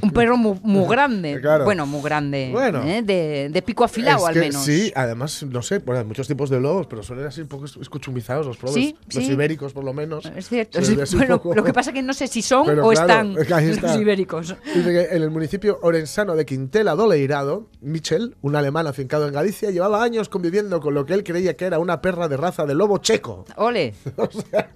[0.00, 1.40] Un perro muy, muy grande.
[1.40, 1.64] Claro.
[1.64, 2.50] Bueno, muy grande.
[2.52, 2.82] Bueno.
[2.84, 3.02] ¿eh?
[3.02, 4.64] De, de pico afilado, Es al que menos.
[4.64, 7.64] Sí, además, no sé, bueno, hay muchos tipos de lobos, pero suelen así un poco
[7.66, 8.74] es- escuchumizados los probes.
[8.74, 9.32] Sí, los sí.
[9.32, 10.24] ibéricos, por lo menos.
[10.36, 10.82] Es cierto.
[10.82, 10.96] Sí.
[11.16, 13.34] Bueno, poco- lo que pasa es que no sé si son Pero o claro, están
[13.34, 13.96] los está.
[13.98, 14.54] ibéricos.
[14.74, 19.34] Dice que en el municipio orensano de Quintela do Leirado, Michel, un alemán afincado en
[19.34, 22.64] Galicia, llevaba años conviviendo con lo que él creía que era una perra de raza
[22.66, 23.44] de lobo checo.
[23.56, 23.94] Ole.
[24.16, 24.70] O sea,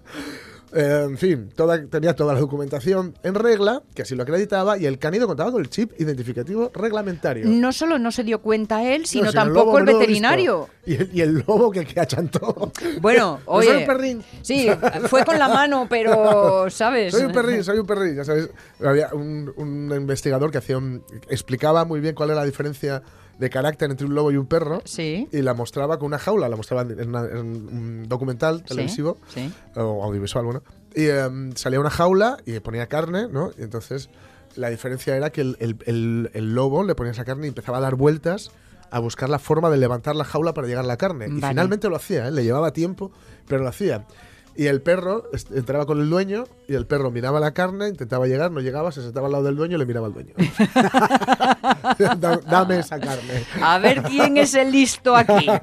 [0.75, 4.87] eh, en fin, toda, tenía toda la documentación en regla, que así lo acreditaba, y
[4.87, 7.47] el canido contaba con el chip identificativo reglamentario.
[7.47, 10.69] No solo no se dio cuenta él, sino No, si el tampoco lobo el veterinario.
[10.87, 12.73] Y el, y el lobo que, que achantó.
[13.01, 13.81] Bueno, Pues soy oye.
[13.83, 14.23] un perrín.
[14.43, 14.69] Sí,
[15.09, 17.13] fue con la mano, pero, ¿sabes?
[17.13, 18.51] Soy un perrín, soy un perrín, ya sabes.
[18.85, 23.03] Había un, un investigador que hacía un- explicaba muy bien cuál era la diferencia
[23.39, 24.83] de carácter entre un lobo y un perro.
[24.85, 25.29] Sí.
[25.33, 29.17] Y la mostraba con una jaula, la mostraba en, en una- en un documental televisivo
[29.33, 29.53] sí.
[29.77, 30.63] o audiovisual, bueno.
[30.95, 33.51] Y em, salía una jaula y ponía carne, ¿no?
[33.59, 34.11] Y entonces
[34.57, 37.79] la diferencia era que el, el- el- el lobo le ponía esa carne y empezaba
[37.79, 38.51] a dar vueltas
[38.91, 41.27] a buscar la forma de levantar la jaula para llegar a la carne.
[41.27, 42.31] Y finalmente lo hacía, ¿eh?
[42.31, 43.13] le llevaba tiempo,
[43.47, 44.07] pero lo hacía.
[44.57, 45.25] Y el perro
[45.55, 49.01] entraba con el dueño y el perro miraba la carne, intentaba llegar, no llegaba, se
[49.03, 50.35] sentaba al lado del dueño y le miraba al dueño.
[51.99, 53.43] Da- Dame esa carne.
[53.63, 55.47] A ver quién es el listo aquí.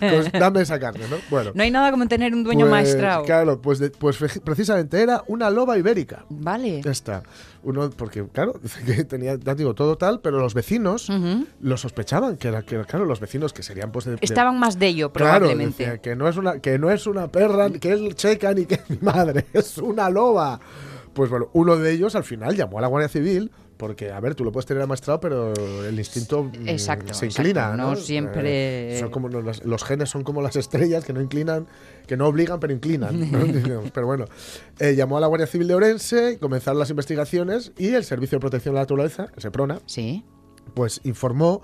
[0.00, 1.16] Pues dame esa carne, ¿no?
[1.30, 1.50] Bueno.
[1.54, 3.24] No hay nada como tener un dueño Pues, maestrado.
[3.24, 6.24] Claro, pues, de- pues precisamente era una loba ibérica.
[6.30, 6.80] Vale.
[6.84, 7.22] Está.
[7.62, 11.10] Uno, porque, claro, que tenía, ya digo, todo tal, pero los vecinos
[11.60, 14.86] lo sospechaban, que era, que, claro, los vecinos que serían pues de, Estaban más de
[14.88, 15.84] ello, Claro, probablemente.
[15.84, 18.76] decía que no es una, que no es una perra, que es checa ni que
[18.76, 20.60] es mi madre, es una loba.
[21.12, 24.34] Pues bueno, uno de ellos al final llamó a la Guardia Civil, porque, a ver,
[24.34, 25.52] tú lo puedes tener amaestrado, pero
[25.84, 27.76] el instinto mm, Exacto, se exacto, inclina.
[27.76, 27.96] no ¿no?
[27.96, 31.66] siempre- Eh, son como los, los genes son como las estrellas que no inclinan,
[32.06, 33.30] que no obligan, pero inclinan.
[33.94, 34.24] pero bueno,
[34.80, 38.36] eh, llamó a la Guardia Civil de Orense, y comenzaron las investigaciones y el Servicio
[38.36, 40.24] de Protección de la Naturaleza, el SEPRONA, Sí.
[40.74, 41.62] pues informó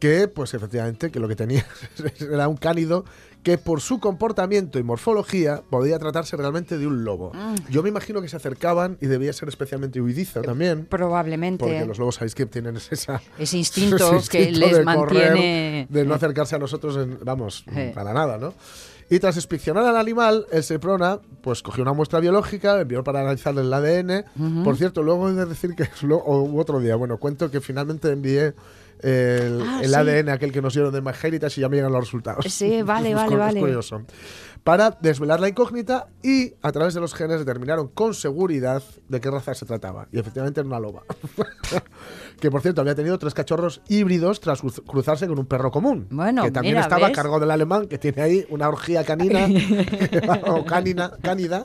[0.00, 1.66] que, pues efectivamente, que lo que tenía
[2.20, 3.04] era un cánido
[3.48, 7.32] que por su comportamiento y morfología podía tratarse realmente de un lobo.
[7.32, 7.70] Mm.
[7.70, 10.84] Yo me imagino que se acercaban y debía ser especialmente huidizo también.
[10.84, 11.64] Probablemente.
[11.64, 15.88] Porque los lobos sabéis que tienen esa, Ese instinto ese que les de mantiene- correr,
[15.88, 17.90] de no acercarse a nosotros, en- vamos, Eh.
[17.94, 18.52] para nada, ¿no?
[19.08, 23.56] Y tras inspeccionar al animal, el Seprona pues cogió una muestra biológica, envió para analizar
[23.56, 24.26] el ADN.
[24.38, 24.62] Ujú.
[24.62, 28.12] Por cierto, luego he de decir que lo- o otro día, bueno, cuento que finalmente
[28.12, 28.52] envié
[29.02, 29.94] el, Ah, el sí.
[29.94, 32.44] ADN aquel que nos dieron de MyHeritage y ya me llegan los resultados.
[32.52, 33.60] Sí, vale, vale, cu- es vale.
[33.60, 34.02] curioso.
[34.68, 39.30] Para desvelar la incógnita y a través de los genes determinaron con seguridad de qué
[39.30, 40.08] raza se trataba.
[40.12, 41.04] Y efectivamente era una loba.
[42.38, 46.06] que por cierto había tenido tres cachorros híbridos tras cruz- cruzarse con un perro común.
[46.10, 47.16] Bueno, que también mira, estaba a ¿ves?
[47.16, 49.46] cargo del alemán, que tiene ahí una orgía canina
[50.46, 51.64] o canina, cánida.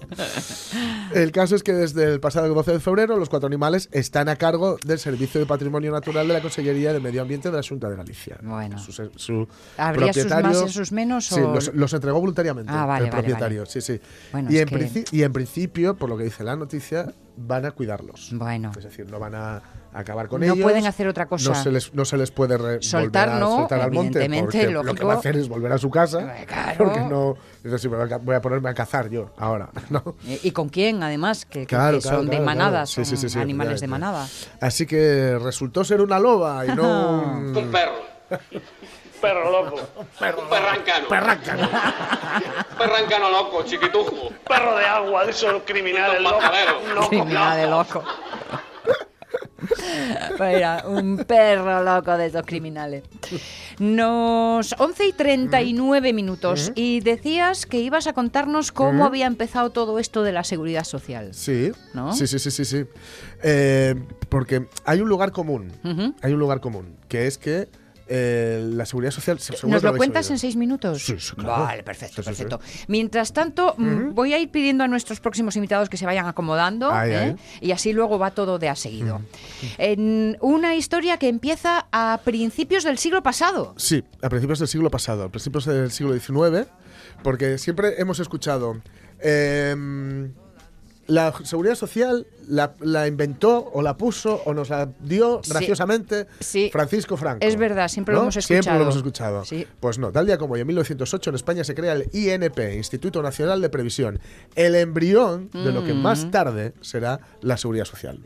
[1.14, 4.38] El caso es que desde el pasado 12 de febrero los cuatro animales están a
[4.38, 7.90] cargo del Servicio de Patrimonio Natural de la Consellería de Medio Ambiente de la Junta
[7.90, 8.38] de Galicia.
[8.42, 8.80] Bueno.
[8.80, 11.26] Su, su ¿Habría sus más y sus menos?
[11.26, 13.72] Sí, o- los, los entregó voluntariamente Ah, vale, el vale, propietario, vale.
[13.72, 14.00] sí, sí.
[14.32, 17.66] Bueno, y, en que- princi- y en principio, por lo que dice la noticia, van
[17.66, 18.30] a cuidarlos.
[18.34, 18.72] Bueno.
[18.78, 20.60] Es decir, no van a acabar con No ellos.
[20.60, 21.50] pueden hacer otra cosa.
[21.50, 24.28] No se les, no se les puede Soltar, a no, soltar al monte.
[24.72, 26.34] Lo que va a hacer es volver a su casa.
[26.48, 26.78] claro.
[26.78, 27.36] Porque no.
[27.64, 29.70] Es decir, voy a- ponerme a cazar yo ahora.
[29.90, 30.16] ¿no?
[30.28, 31.46] Eh, ¿Y con quién, además?
[31.46, 33.06] Que, Claro, que claro, son de manadas, claro.
[33.06, 34.28] Sí, son sí, sí, sí, animales de manada.
[34.62, 37.58] Así que resultó ser una loba y no un.
[37.58, 38.14] Un perro.
[39.24, 39.76] Perro loco.
[39.78, 41.08] Un perrancano.
[41.08, 41.70] Perrancano.
[42.78, 44.32] Perrancano loco, chiquitujo.
[44.46, 46.44] Perro de agua, de esos criminales locos.
[46.94, 48.04] Loco, Criminal de loco.
[50.38, 53.04] Mira, un perro loco de esos criminales.
[53.80, 60.00] Nos 11 y 39 minutos y decías que ibas a contarnos cómo había empezado todo
[60.00, 61.34] esto de la seguridad social.
[61.34, 62.12] Sí, ¿No?
[62.12, 62.84] sí, sí, sí, sí, sí.
[63.42, 63.96] Eh,
[64.28, 65.72] porque hay un lugar común,
[66.22, 67.70] hay un lugar común, que es que
[68.08, 69.38] eh, la seguridad social...
[69.68, 70.34] ¿Nos lo cuentas oído.
[70.36, 71.02] en seis minutos?
[71.04, 71.64] Sí, sí, claro.
[71.64, 72.44] Vale, perfecto, Sí, sí, sí.
[72.44, 72.60] perfecto.
[72.88, 76.92] Mientras tanto, mm, voy a ir pidiendo a nuestros próximos invitados que se vayan acomodando
[76.92, 77.18] Ay, ¿eh?
[77.18, 77.36] ay.
[77.62, 79.22] y así luego va todo de a seguido.
[79.78, 83.74] En una historia que empieza a principios del siglo pasado.
[83.78, 86.68] Sí, a principios del siglo pasado, a principios del siglo XIX,
[87.24, 88.82] porque siempre hemos escuchado...
[89.20, 90.34] em,
[91.08, 96.70] la seguridad social la, la inventó o la puso o nos la dio graciosamente Sí.
[96.72, 97.46] Francisco Franco.
[97.46, 98.78] Es verdad, siempre lo hemos Siempre escuchado.
[98.78, 99.46] lo hemos escuchado.
[99.46, 99.66] Sí.
[99.80, 103.22] Pues no, tal día como hoy, en 1908 en España se crea el INP, Instituto
[103.22, 104.20] Nacional de Previsión,
[104.56, 106.02] el embrión de lo que Mm.
[106.02, 108.20] más tarde será la seguridad social.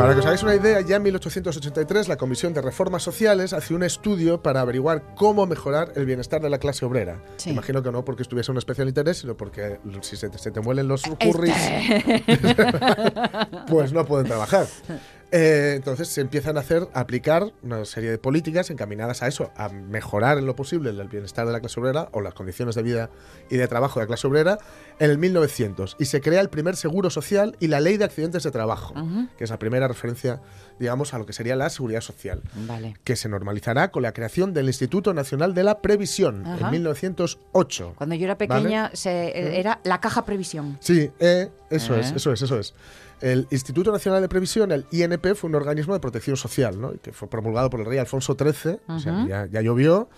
[0.00, 3.74] Para que os hagáis una idea, ya en 1883 la Comisión de Reformas Sociales hace
[3.74, 7.22] un estudio para averiguar cómo mejorar el bienestar de la clase obrera.
[7.36, 7.50] Sí.
[7.50, 10.60] Imagino que no porque estuviese un especial interés, sino porque si se te, se te
[10.60, 11.30] muelen los Este.
[11.30, 11.54] curris,
[13.68, 14.66] pues no pueden trabajar.
[15.32, 19.52] Eh, entonces se empiezan a hacer, a aplicar una serie de políticas encaminadas a eso,
[19.56, 22.82] a mejorar en lo posible el bienestar de la clase obrera o las condiciones de
[22.82, 23.10] vida
[23.48, 24.58] y de trabajo de la clase obrera
[24.98, 25.96] en el 1900.
[26.00, 28.92] Y se crea el primer seguro social y la ley de accidentes de trabajo,
[29.38, 30.40] que es la primera referencia,
[30.80, 32.96] digamos, a lo que sería la seguridad social Vale.
[33.04, 36.66] que se normalizará con la creación del Instituto Nacional de la Previsión Ajá.
[36.66, 37.94] en 1908.
[37.96, 38.48] Cuando yo era ¿Vale?
[38.48, 40.76] pequeña se- eh, era la caja previsión.
[40.80, 42.74] Sí, eh, eso es, eso es, eso es.
[43.20, 46.92] El Instituto Nacional de Previsión, el INP, fue un organismo de protección social, ¿no?
[47.02, 50.08] Que fue promulgado por el rey Alfonso XIII, o sea, ya, ya llovió,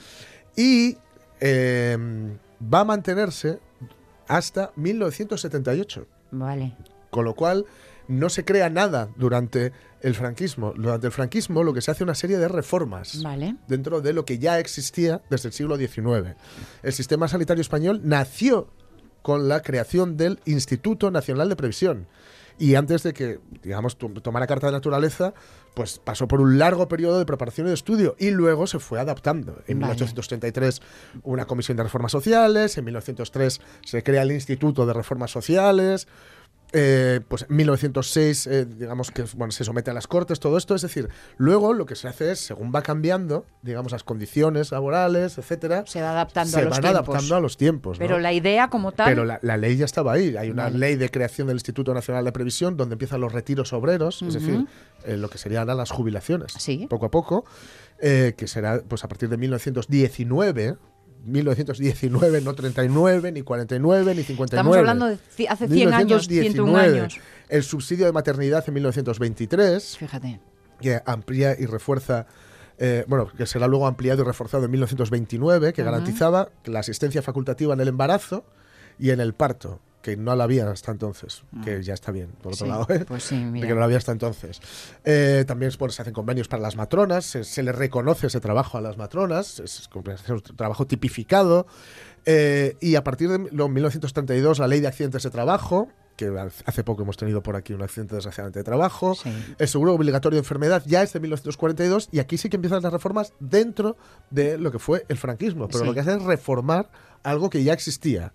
[0.56, 0.96] y
[1.40, 1.98] eh,
[2.72, 3.58] va a mantenerse
[4.28, 6.06] hasta 1978.
[6.30, 6.76] Vale.
[7.10, 7.66] Con lo cual,
[8.08, 10.72] no se crea nada durante el franquismo.
[10.76, 13.56] Durante el franquismo lo que se hace es una serie de reformas Vale.
[13.68, 16.36] dentro de lo que ya existía desde el siglo XIX.
[16.82, 18.68] El sistema sanitario español nació
[19.22, 22.06] con la creación del Instituto Nacional de Previsión.
[22.58, 25.34] Y antes de que, digamos, to- tomara carta de naturaleza,
[25.74, 29.00] pues pasó por un largo periodo de preparación y de estudio y luego se fue
[29.00, 29.62] adaptando.
[29.66, 29.94] En Vale.
[29.94, 30.80] 1833
[31.24, 36.06] una comisión de reformas sociales, en 1903 se crea el Instituto de Reformas Sociales,
[36.74, 40.74] eh, pues en 1906, eh, digamos que bueno, se somete a las cortes, todo esto.
[40.74, 45.36] Es decir, luego lo que se hace es, según va cambiando, digamos, las condiciones laborales,
[45.36, 47.98] etcétera, Se va adaptando se a los van adaptando a los tiempos.
[47.98, 48.06] ¿no?
[48.06, 49.08] Pero la idea como tal.
[49.08, 50.34] Pero la, la ley ya estaba ahí.
[50.36, 50.78] Hay una Vale.
[50.78, 54.66] ley de creación del Instituto Nacional de Previsión donde empiezan los retiros obreros, es decir,
[55.04, 56.52] eh, lo que serían las jubilaciones.
[56.58, 56.86] Sí.
[56.88, 57.44] Poco a poco,
[58.00, 60.76] que será pues a partir de 1919.
[61.24, 64.44] 1919, no 39, ni 49, ni 59.
[64.44, 67.18] Estamos hablando de hace 100 años, 101 años.
[67.48, 70.40] El subsidio de maternidad en 1923 Fíjate.
[70.80, 72.26] que amplía y refuerza,
[72.78, 75.90] eh, bueno, que será luego ampliado y reforzado en 1929, que Ujú.
[75.90, 78.44] garantizaba la asistencia facultativa en el embarazo
[78.98, 82.52] y en el parto, que no la había hasta entonces, que ya está bien, por
[82.52, 83.04] otro Sí, lado, ¿eh?
[83.06, 83.66] pues sí, mira.
[83.68, 84.60] que no la había hasta entonces.
[85.04, 88.76] Eh, también bueno, se hacen convenios para las matronas, se, se les reconoce ese trabajo
[88.78, 91.66] a las matronas, es, es un trabajo tipificado,
[92.26, 96.30] eh, y a partir de lo- 1932 la ley de accidentes de trabajo, que
[96.66, 99.16] hace poco hemos tenido por aquí un accidente desgraciadamente de trabajo,
[99.58, 102.92] el seguro obligatorio de enfermedad ya es de 1942 y aquí sí que empiezan las
[102.92, 103.96] reformas dentro
[104.30, 105.84] de lo que fue el franquismo, pero Sí.
[105.86, 106.90] lo que hace es reformar
[107.22, 108.32] algo que ya existía.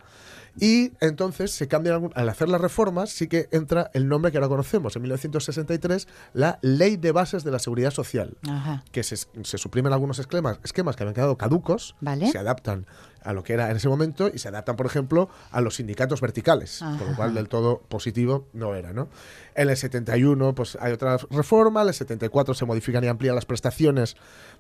[0.60, 4.48] Y entonces se cambian, al hacer las reformas, sí que entra el nombre que ahora
[4.48, 8.84] conocemos, en 1963, la Ley de Bases de la Seguridad Social, Ajá.
[8.92, 12.32] que se, se suprimen algunos esquemas, esquemas que habían quedado caducos, Vale.
[12.32, 12.86] se adaptan
[13.24, 16.22] a lo que era en ese momento y se adaptan, por ejemplo, a los sindicatos
[16.22, 17.38] verticales, con lo cual Ajá.
[17.38, 19.10] del todo positivo no era, ¿no?
[19.56, 23.46] En el 71 pues hay otra reforma, en el 74 se modifican y amplían las
[23.46, 24.16] prestaciones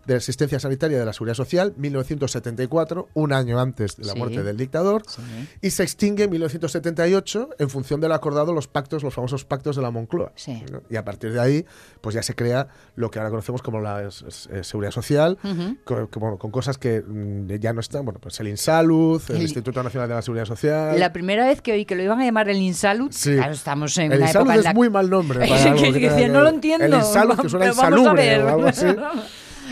[0.08, 4.20] de asistencia sanitaria de la Seguridad Social, 1974, un año antes de la Sí.
[4.20, 5.22] muerte del dictador, Sí.
[5.62, 9.76] y se extingue en 1978 en función de lo acordado los pactos, los famosos pactos
[9.76, 10.32] de la Moncloa.
[10.36, 10.64] Sí.
[10.72, 10.82] ¿no?
[10.90, 11.66] Y a partir de ahí,
[12.02, 15.78] pues ya se crea lo que ahora conocemos como la eh, seguridad social, Ujú.
[15.84, 19.36] con, con- bueno, con cosas que mm, ya no están, bueno, pues el Insalud, el,
[19.38, 21.00] El- Instituto Nacional de la Seguridad Social.
[21.00, 23.36] La primera vez que oí que lo iban a llamar el Insalud, Sí.
[23.36, 25.40] claro, estamos en el una Insalud época en es la muy mal nombre.
[25.48, 26.86] Para algo que decía, que no lo entiendo.
[26.86, 28.86] El Insalud, que suena insalubre o algo así.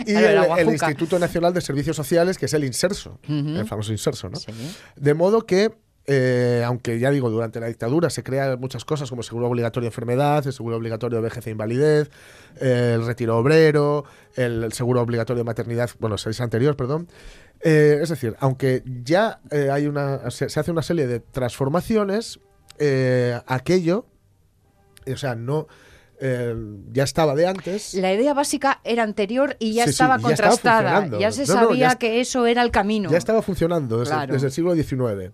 [0.06, 0.68] Y Claro, el.
[0.68, 4.36] Instituto Nacional de Servicios Sociales, que es el Inserso, el famoso Inserso, ¿no?
[4.36, 4.52] Sí.
[4.94, 5.70] De modo que,
[6.04, 9.86] eh, aunque ya digo, durante la dictadura se crean muchas cosas como el seguro obligatorio
[9.86, 12.10] de enfermedad, el seguro obligatorio de vejez e invalidez,
[12.60, 14.04] eh, el retiro obrero,
[14.34, 17.08] el, el seguro obligatorio de maternidad, bueno, seis anterior, perdón.
[17.68, 22.38] Eh, es decir, aunque ya eh, hay una, se, se hace una serie de transformaciones,
[22.78, 24.06] eh, aquello,
[25.12, 25.66] o sea, no,
[26.20, 26.54] eh,
[26.92, 27.94] ya estaba de antes.
[27.94, 31.18] La idea básica era anterior y ya Sí, sí, estaba ya contrastada.
[31.18, 33.10] ya se No, no, sabía ya que eso era el camino.
[33.10, 34.32] Ya estaba funcionando desde, Claro.
[34.34, 35.32] desde el siglo XIX.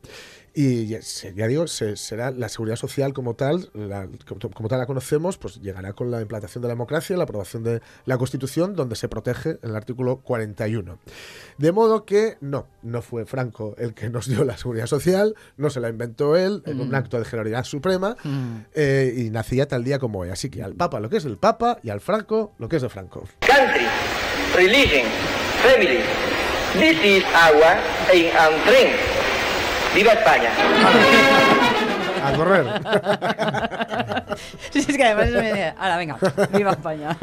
[0.55, 4.69] Y ya, se- ya digo, se- será la seguridad social como tal, la- como, como
[4.69, 8.19] tal la conocemos, pues llegará con la implantación de la democracia, la aprobación de la
[8.19, 10.99] Constitución, donde se protege el artículo 41.
[11.57, 15.71] De modo que no, no fue Franco el que nos dio la seguridad social, no
[15.71, 16.95] se la inventó él en un Mm.
[16.97, 18.57] acto de generalidad suprema, Mm.
[18.75, 20.29] eh, y nacía tal día como hoy.
[20.29, 22.83] Así que al Papa lo que es del Papa y al Franco lo que es
[22.83, 23.27] de Franco.
[23.41, 23.87] country,
[24.55, 25.07] religion,
[25.63, 26.01] family.
[26.75, 27.77] This is our
[28.13, 29.22] aim and dream.
[29.95, 30.51] ¡Viva España!
[32.25, 32.67] A correr.
[34.71, 36.19] Sí, es que además me Ahora, venga,
[36.53, 37.17] viva España.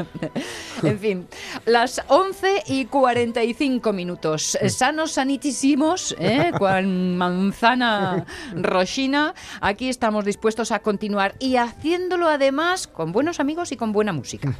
[0.82, 1.28] En fin,
[1.64, 4.56] las 11 y 45 minutos.
[4.68, 6.52] Sanos, sanitísimos, ¿eh?
[6.56, 9.34] con manzana rochina.
[9.60, 14.54] Aquí estamos dispuestos a continuar y haciéndolo además con buenos amigos y con buena música.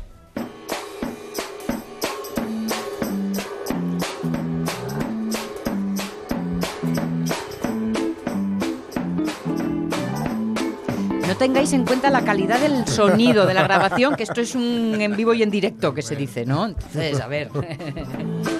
[11.40, 15.16] Tengáis en cuenta la calidad del sonido de la grabación, que esto es un en
[15.16, 16.66] vivo y en directo que se dice, ¿no?
[16.66, 17.48] Entonces, a ver.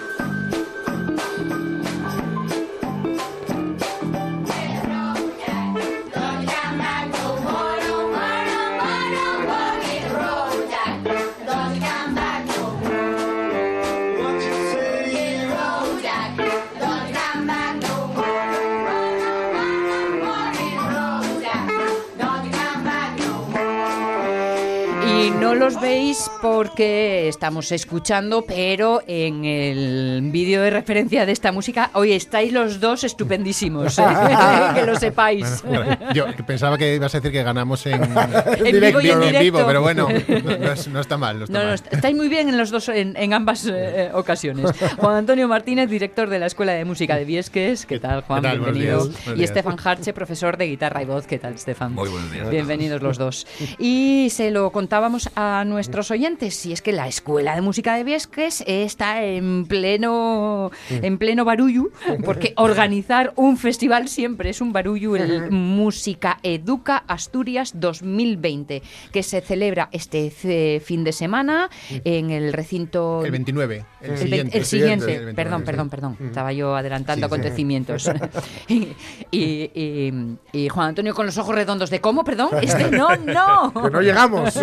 [25.73, 32.12] los veis porque estamos escuchando, pero en el vídeo de referencia de esta música, hoy
[32.12, 34.03] estáis los dos estupendísimos, ¿eh?
[34.75, 35.62] que lo sepáis.
[35.62, 38.03] Bueno, yo pensaba que ibas a decir que ganamos en,
[38.64, 41.39] En vivo y en en vivo, pero bueno, no, no es- no está mal.
[41.39, 41.75] No está No, mal.
[41.75, 44.73] est- estáis muy bien en los dos, en, en ambas eh, ocasiones.
[44.97, 47.87] Juan Antonio Martínez, director de la Escuela de Música de Viesques.
[47.87, 48.43] ¿Qué tal, Juan?
[48.43, 48.59] qué tal?
[48.61, 49.07] Bienvenido.
[49.07, 49.45] días, Y.
[49.45, 51.27] Estefan Harche, profesor de guitarra y voz.
[51.29, 51.95] ¿Qué tal, Estefan?
[51.95, 52.51] Muy buenos días.
[52.51, 53.47] Bienvenidos los dos.
[53.79, 58.05] Y se lo contábamos a nuestros oyentes, y es que la Escuela de Música de
[58.05, 61.91] Viesques está en pleno, en pleno barullo,
[62.25, 68.83] porque organizar un festival siempre es un barullo, el Música Educa Asturias 2020,
[69.13, 71.71] que se celebra este eh, fin de semana
[72.05, 73.23] en el recinto...
[73.25, 74.59] El 29, el El, siguiente.
[74.59, 76.17] el siguiente, El 29, perdón, perdón, perdón.
[76.25, 77.35] Estaba yo adelantando Sí, sí.
[77.35, 78.11] acontecimientos.
[78.69, 78.89] y,
[79.31, 83.73] y- y- y Juan Antonio con los ojos redondos de cómo, perdón, este no, no.
[83.83, 84.59] Que no llegamos.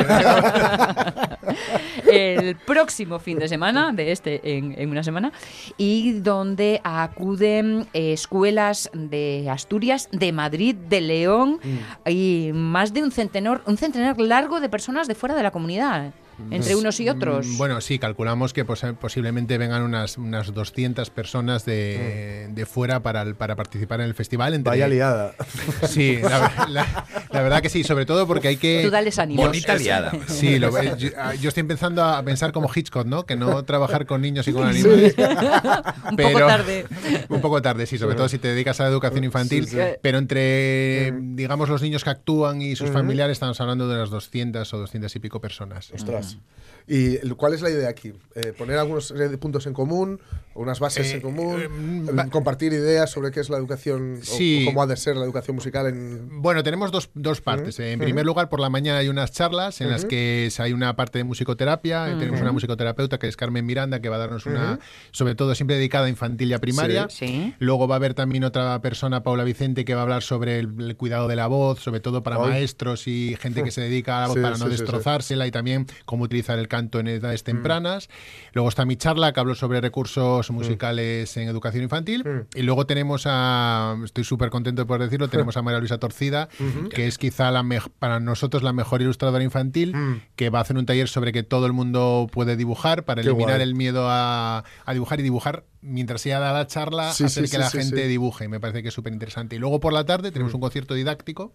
[2.11, 5.31] el próximo fin de semana, de este en, en una semana,
[5.77, 11.59] y donde acuden eh, escuelas de Asturias, de Madrid, de León
[12.05, 16.13] y más de un centenar, un centenar largo de personas de fuera de la comunidad,
[16.51, 17.45] entre unos y otros.
[17.47, 23.01] Mm, Bueno, sí, calculamos que pos- posiblemente vengan unas, unas 200 personas de, de fuera
[23.01, 24.53] para, el- para participar en el festival.
[24.53, 25.33] entre- Vaya liada.
[25.87, 28.81] Sí, la, la- la verdad que sí, sobre todo porque hay que...
[28.83, 29.41] Tú dales ánimo.
[29.43, 30.11] Bonita liada.
[30.27, 33.25] Sí, lo- eh, yo, ah, yo estoy empezando a pensar como Hitchcock, ¿no?
[33.25, 35.15] Que no trabajar con niños y con animales.
[35.17, 36.85] un poco pero- tarde.
[37.29, 39.65] Un poco tarde, sí, sobre todo si te dedicas a la educación infantil.
[39.67, 39.81] Sí, sí.
[40.01, 44.73] Pero entre, digamos, los niños que actúan y sus familiares, estamos hablando de las 200
[44.73, 45.91] o 200 y pico personas.
[45.93, 46.26] Ostras.
[46.33, 46.39] Yeah.
[46.87, 48.13] ¿Y cuál es la idea aquí?
[48.35, 50.21] Eh, ¿Poner algunos puntos en común?
[50.55, 51.59] ¿Unas bases Eh, en común?
[51.61, 54.19] eh, el- ¿Compartir ideas sobre qué es la educación?
[54.23, 54.63] Sí.
[54.63, 56.41] O, cómo ha de ser la educación musical en.
[56.41, 57.77] Bueno, tenemos dos, dos partes.
[57.79, 61.19] En primer lugar, por la mañana hay unas charlas en las que hay una parte
[61.19, 62.09] de musicoterapia.
[62.11, 64.79] y Tenemos una musicoterapeuta que es Carmen Miranda, que va a darnos una,
[65.11, 67.07] sobre todo siempre dedicada a infantil y a primaria.
[67.09, 67.53] Sí.
[67.59, 70.69] Luego va a haber también otra persona, Paula Vicente, que va a hablar sobre el,
[70.79, 72.49] el cuidado de la voz, sobre todo para Ay.
[72.49, 74.81] maestros y gente que se dedica a la voz Sí, para no sí, sí, sí.
[74.83, 78.09] destrozársela y también cómo utilizar el canto en edades tempranas.
[78.53, 82.23] Luego está mi charla, que hablo sobre recursos musicales en educación infantil.
[82.55, 86.49] Y luego tenemos a, estoy súper contento de poder decirlo, tenemos a María Luisa Torcida,
[86.93, 87.65] que es quizá la
[87.99, 89.93] para nosotros la mejor ilustradora infantil,
[90.35, 93.27] que va a hacer un taller sobre que todo el mundo puede dibujar para Qué
[93.29, 93.63] eliminar guay.
[93.63, 97.51] el miedo a, a dibujar y dibujar mientras ella da la charla, Sí, hacer sí,
[97.51, 98.47] que sí, la gente dibuje.
[98.47, 99.55] Me parece que es súper interesante.
[99.55, 101.53] Y luego por la tarde tenemos un concierto didáctico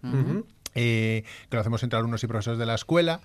[0.75, 3.21] eh, que lo hacemos entre alumnos y profesores de la escuela.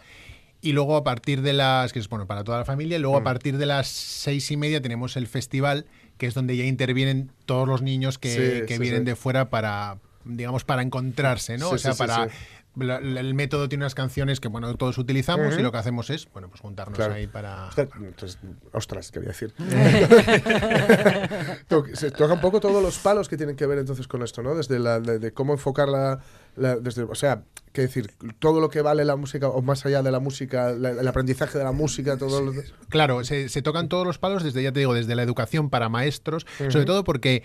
[0.61, 3.17] Y luego a partir de las, que es bueno para toda la familia, y luego
[3.19, 3.21] Mm.
[3.21, 5.87] a partir de las seis y media tenemos el festival,
[6.17, 9.07] que es donde ya intervienen todos los niños que, Sí, que sí, vienen sí.
[9.07, 11.71] de fuera para, digamos, para encontrarse, ¿no?
[11.71, 12.29] O sea, para...
[12.29, 12.35] sí.
[12.75, 16.11] la- la- el método tiene unas canciones que bueno todos utilizamos y lo que hacemos
[16.11, 17.15] es bueno pues juntarnos Claro.
[17.15, 18.39] ahí para Ostras, entonces,
[18.73, 19.53] ostras, quería decir.
[21.95, 24.55] Se toca un poco todos los palos que tienen que ver entonces con esto, ¿no?
[24.55, 26.21] Desde la, de, de cómo enfocar la,
[26.59, 27.43] la- desde, o sea,
[27.73, 30.91] que decir, todo lo que vale la música o más allá de la música, la-
[30.91, 32.53] el aprendizaje de la música, todo lo
[32.89, 35.89] Claro, se, se tocan todos los palos desde, ya te digo, desde la educación para
[35.89, 37.43] maestros, sobre todo porque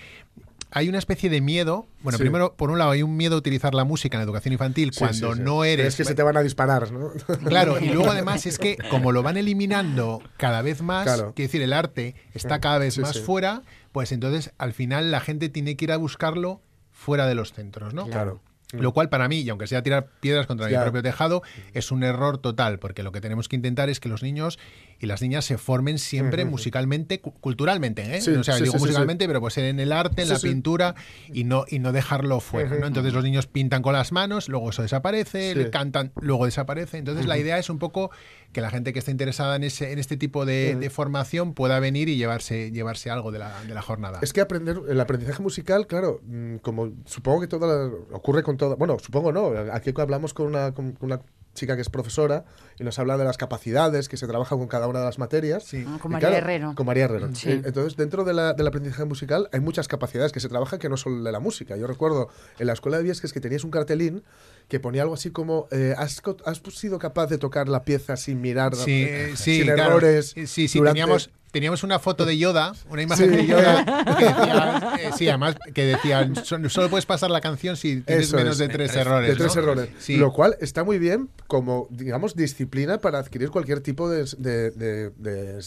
[0.76, 1.86] hay una especie de miedo.
[2.02, 2.24] Bueno, Sí.
[2.24, 4.92] primero, por un lado, hay un miedo a utilizar la música en la educación infantil
[4.92, 5.44] Sí, cuando sí, sí.
[5.44, 5.86] no eres.
[5.90, 7.12] Es que se te van a disparar, ¿no?
[7.46, 11.34] Claro, y luego además es que como lo van eliminando cada vez más, Claro.
[11.36, 13.20] quiero decir, el arte está cada vez Sí, más sí.
[13.22, 13.62] fuera,
[13.92, 16.60] pues entonces al final la gente tiene que ir a buscarlo
[16.92, 18.08] fuera de los centros, ¿no?
[18.08, 18.42] Claro.
[18.74, 21.44] Lo cual para mí, y aunque sea tirar piedras contra mi propio tejado,
[21.74, 24.58] es un error total, porque lo que tenemos que intentar es que los niños
[25.04, 28.22] y las niñas se formen siempre musicalmente, cu- culturalmente, ¿eh?
[28.22, 30.96] Sí, o sea, sí, digo sí, musicalmente, pero pues en el arte, en la pintura
[31.34, 32.74] y no, y no dejarlo fuera.
[32.88, 36.98] Entonces los niños pintan con las manos, luego eso desaparece, le cantan, luego desaparece.
[36.98, 38.12] Entonces la idea es un poco
[38.54, 41.80] que la gente que esté interesada en, ese, en este tipo de, de formación pueda
[41.80, 44.20] venir y llevarse, llevarse algo de la, de la jornada.
[44.22, 48.56] Es que aprender el aprendizaje musical, claro, mm, como supongo que toda la- ocurre con
[48.58, 51.20] toda, bueno, supongo no, aquí hablamos con una, con una
[51.54, 52.46] chica que es profesora
[52.80, 55.68] y nos habla de las capacidades que se trabajan con cada una de las materias.
[55.88, 56.74] Ah, con María Herrero.
[56.76, 57.30] Con María Herrero.
[57.36, 57.50] Sí.
[57.52, 60.98] Entonces, dentro de la- del aprendizaje musical hay muchas capacidades que se trabajan que no
[60.98, 61.78] son de la música.
[61.78, 62.30] Yo recuerdo
[62.60, 64.24] en la escuela de Viesques que tenías un cartelín
[64.68, 68.42] que ponía algo así como eh, ¿has, has sido capaz de tocar la pieza sin
[68.42, 69.84] mirar, Sí, eh, sí, sin claro.
[69.92, 70.30] errores?
[70.32, 73.36] Sí, sí, durante- teníamos, teníamos una foto de Yoda, una imagen Sí.
[73.38, 73.86] de Yoda,
[74.18, 78.26] que decía, eh, sí, además, que decía, "So- solo puedes pasar la canción si tienes
[78.28, 78.58] Eso menos es.
[78.58, 79.30] de tres errores.
[79.30, 79.62] De tres ¿no?
[79.62, 79.90] errores.
[80.00, 80.18] Sí.
[80.18, 85.10] Lo cual está muy bien como, digamos, disciplina para adquirir cualquier tipo de, de, de-
[85.12, 85.60] de-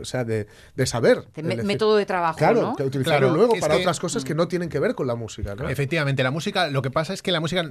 [0.00, 1.24] o sea, de, de saber.
[1.42, 2.76] Me- método de trabajo, Claro, ¿no?
[2.76, 5.16] que utilizarlo Claro, luego para que- otras cosas que no tienen que ver con la
[5.16, 5.68] música, ¿no?
[5.68, 7.68] Efectivamente, la música, lo que pasa es que la música,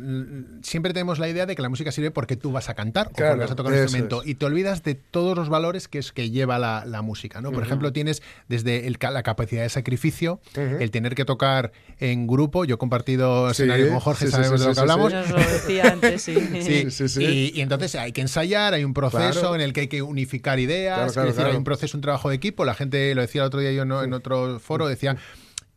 [0.61, 3.11] siempre tenemos la idea de que la música sirve porque tú vas a cantar o
[3.11, 4.27] porque vas a tocar un instrumento es.
[4.27, 7.51] y te olvidas de todos los valores que es que lleva la, la música, ¿no?
[7.61, 12.25] Por ejemplo, tienes desde el ca- la capacidad de sacrificio, el tener que tocar en
[12.27, 12.65] grupo.
[12.65, 14.91] Yo he compartido Sí, escenario con Jorge, sí, sabemos sí, de lo sí, que sí,
[14.91, 15.11] hablamos.
[15.11, 15.17] sí.
[15.17, 16.35] Nos lo decía antes, sí.
[16.61, 17.23] Sí, Sí, sí.
[17.23, 19.55] Y, y entonces hay que ensayar, hay un proceso Claro.
[19.55, 22.01] en el que hay que unificar ideas, Claro, claro, es decir, hay un proceso, un
[22.01, 22.65] trabajo de equipo.
[22.65, 25.17] La gente, lo decía el otro día yo no- en otro foro, decía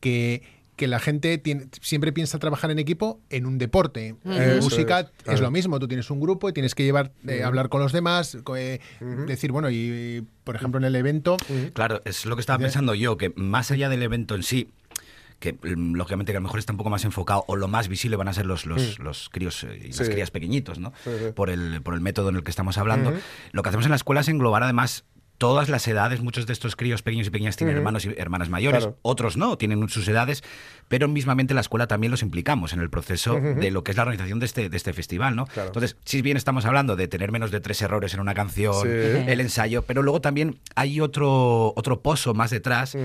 [0.00, 0.42] que
[0.76, 4.16] que la gente tiene- siempre piensa trabajar en equipo en un deporte.
[4.24, 7.44] En Eso música es, lo mismo, tú tienes un grupo y tienes que llevar, eh,
[7.44, 8.80] hablar con los demás, eh,
[9.26, 11.36] decir, bueno, y, y, por ejemplo en el evento,
[11.74, 14.68] Claro, es lo que estaba pensando yo, que más allá del evento en sí,
[15.40, 17.88] que mm, lógicamente que a lo mejor está un poco más enfocado o lo más
[17.88, 19.02] visible van a ser los, los, Mm.
[19.02, 20.04] los críos eh, y las Sí.
[20.12, 20.92] crías pequeñitos, ¿no?
[21.04, 21.32] Sí, sí.
[21.34, 23.12] Por, el, por el método en el que estamos hablando.
[23.52, 25.04] Lo que hacemos en la escuela es englobar además
[25.38, 28.84] todas las edades, muchos de estos críos pequeños y pequeñas tienen hermanos y hermanas mayores,
[28.84, 28.98] Claro.
[29.02, 30.42] otros no, tienen sus edades,
[30.88, 33.96] pero mismamente en la escuela también los implicamos en el proceso de lo que es
[33.96, 35.46] la organización de este, de este festival, ¿no?
[35.46, 35.68] Claro.
[35.68, 38.88] Entonces, si bien estamos hablando de tener menos de tres errores en una canción, Sí.
[38.88, 42.96] el ensayo, pero luego también hay otro, otro pozo más detrás.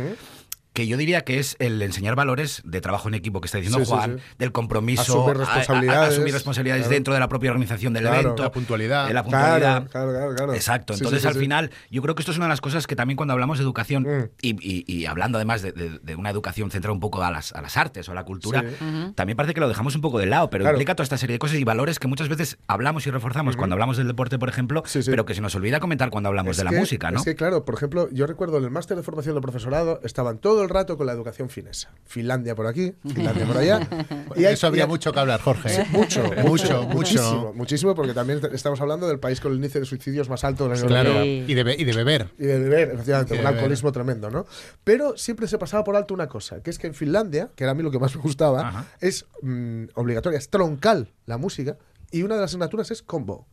[0.79, 3.83] Que yo diría que es el enseñar valores de trabajo en equipo que está diciendo
[3.83, 4.23] Sí, Juan, sí.
[4.37, 6.93] del compromiso, Asumir a- a- a- responsabilidades, asumir responsabilidades claro.
[6.93, 8.19] dentro de la propia organización del Claro.
[8.21, 9.07] evento, la puntualidad.
[9.09, 9.87] de la puntualidad.
[9.89, 10.53] claro, claro, claro.
[10.53, 10.93] Exacto.
[10.93, 12.95] Entonces, sí, sí, al final, yo creo que esto es una de las cosas que
[12.95, 14.29] también cuando hablamos de educación Mm.
[14.41, 17.51] y, y- y hablando además de, de- de una educación centrada un poco a las,
[17.53, 19.11] a las artes o a la cultura, Sí.
[19.15, 20.77] también parece que lo dejamos un poco de lado, pero Claro.
[20.77, 23.73] implica toda esta serie de cosas y valores que muchas veces hablamos y reforzamos cuando
[23.73, 25.11] hablamos del deporte, por ejemplo, Sí, sí.
[25.11, 27.19] pero que se nos olvida comentar cuando hablamos Es de la música, ¿no?
[27.19, 30.37] Es que, claro, por ejemplo, yo recuerdo en el máster de formación del profesorado estaban
[30.37, 31.91] todo el rato con la educación finesa.
[32.05, 33.87] Finlandia por aquí, Finlandia por allá.
[34.35, 35.69] y hay- eso habría y hay- mucho que hablar, Jorge.
[35.69, 37.53] Sí, mucho, mucho, muchísimo, mucho.
[37.55, 40.69] muchísimo, porque también estamos hablando del país con el índice de suicidios más alto de
[40.69, 41.25] la Unión Claro, Europea.
[41.47, 42.29] y de, be- y de beber.
[42.37, 44.45] Y de beber, efectivamente, un alcoholismo tremendo, ¿no?
[44.83, 47.71] Pero siempre se pasaba por alto una cosa, que es que en Finlandia, que era
[47.71, 48.85] a mí lo que más me gustaba, Ajá.
[49.01, 51.77] es mm, obligatoria, es troncal la música,
[52.11, 53.47] y una de las asignaturas es combo.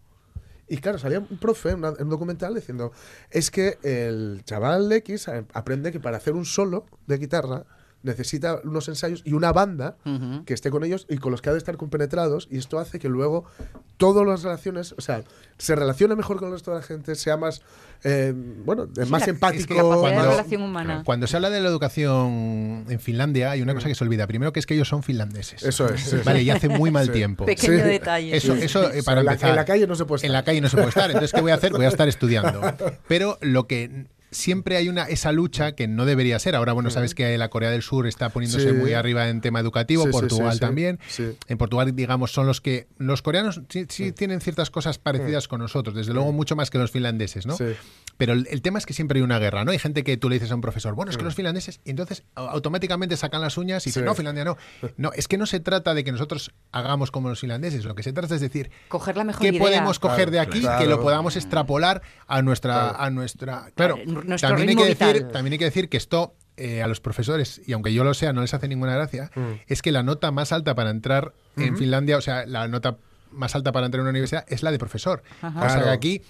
[0.69, 2.93] Y claro, salía un profe en, una- un documental diciendo,
[3.31, 7.65] es que el chaval X a- aprende que para hacer un solo de guitarra
[8.07, 9.97] necesita unos ensayos y una banda
[10.47, 12.99] que esté con ellos y con los que ha de estar compenetrados y esto hace
[12.99, 13.45] que luego
[13.99, 15.23] todas las relaciones, o sea,
[15.59, 17.63] se relacione mejor con el resto de la gente, sea más,
[18.05, 18.33] eh,
[18.65, 19.61] bueno, Sí, más la- empático.
[19.61, 21.03] es que de Cuando- relación humana.
[21.05, 24.27] Cuando se habla de la educación en Finlandia, hay una cosa que se olvida.
[24.27, 25.63] Primero que es que ellos son finlandeses.
[25.63, 26.47] Eso es, sí, Vale, sí.
[26.47, 27.13] y hace muy mal Sí.
[27.13, 27.45] tiempo.
[27.47, 27.89] Pequeño Sí.
[27.89, 28.37] detalle.
[28.37, 29.51] Eso, eso eh, para en la- empezar.
[29.51, 30.27] en la calle no se puede estar.
[30.29, 31.07] En la calle no se puede estar.
[31.11, 31.73] Entonces, ¿qué voy a hacer?
[31.73, 32.61] Voy a estar estudiando.
[33.09, 36.55] Pero lo que siempre hay una esa lucha que no debería ser.
[36.55, 38.75] Ahora, bueno, sabes que la Corea del Sur está poniéndose Sí.
[38.77, 40.61] muy arriba en tema educativo, Sí, Portugal sí, sí.
[40.61, 40.99] también.
[41.09, 41.37] Sí.
[41.49, 45.61] En Portugal, digamos, son los que los coreanos sí, sí tienen ciertas cosas parecidas con
[45.61, 47.57] nosotros, desde luego mucho más que los finlandeses, ¿no?
[47.57, 47.65] Sí.
[48.19, 49.73] Pero el, el tema es que siempre hay una guerra, ¿no?
[49.73, 51.27] Hay gente que tú le dices a un profesor, bueno, es que Mm.
[51.27, 54.07] los finlandeses, y entonces au- automáticamente sacan las uñas y dicen, Sí.
[54.07, 54.57] no, Finlandia no.
[54.97, 58.03] No, es que no se trata de que nosotros hagamos como los finlandeses, lo que
[58.03, 59.61] se trata es decir, Coger la mejor ¿qué idea.
[59.61, 60.83] podemos coger Claro, de aquí claro.
[60.83, 63.01] que lo podamos extrapolar a nuestra Claro.
[63.01, 63.97] a nuestra claro,
[64.27, 67.61] nuestro también hay que decir también hay que decir que esto eh, a los profesores
[67.67, 69.61] y aunque yo lo sea no les hace ninguna gracia Mm.
[69.67, 71.77] es que la nota más alta para entrar en.
[71.77, 72.97] Finlandia o sea la nota
[73.31, 75.65] más alta para entrar en una universidad es la de profesor Ajá.
[75.67, 76.23] o sea que aquí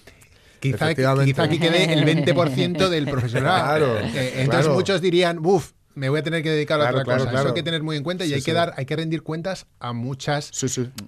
[0.59, 3.63] Quizá, quizá aquí quede el 20% del profesorado.
[3.63, 4.73] Claro, Eh, entonces claro.
[4.73, 7.29] muchos dirían, buf, me voy a tener que dedicar a otra claro, cosa.
[7.31, 7.47] claro.
[7.47, 8.45] Eso hay que tener muy en cuenta y Sí, hay sí.
[8.45, 10.51] que dar, hay que rendir cuentas a muchas,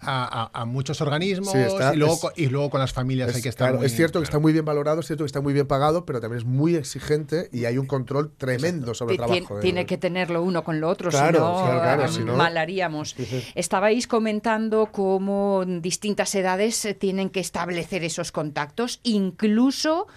[0.01, 3.29] A, a- a muchos organismos Sí, está- y, luego, es- y luego con las familias
[3.29, 5.23] Es, hay que estar claro, muy- es cierto que está muy bien valorado, es cierto
[5.23, 8.93] que está muy bien pagado, pero también es muy exigente y hay un control tremendo
[8.95, 9.59] sobre el trabajo.
[9.59, 12.35] Tiene que tenerlo uno con lo otro, Claro, si no, claro, claro, ah, si no-
[12.35, 13.15] mal haríamos.
[13.53, 20.07] Estabais comentando cómo distintas edades eh, tienen que establecer esos contactos, incluso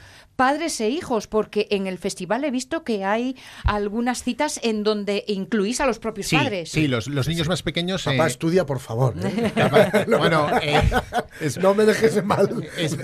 [0.43, 5.22] padres e hijos, porque en el festival he visto que hay algunas citas en donde
[5.28, 6.68] incluís a los propios Sí, padres.
[6.68, 8.03] sí, los, los niños más pequeños.
[8.03, 9.14] Papá, eh, estudia, por favor.
[9.22, 9.53] ¿eh?
[10.09, 10.82] bueno, eh,
[11.61, 12.49] no me dejes mal.
[12.76, 12.97] Es,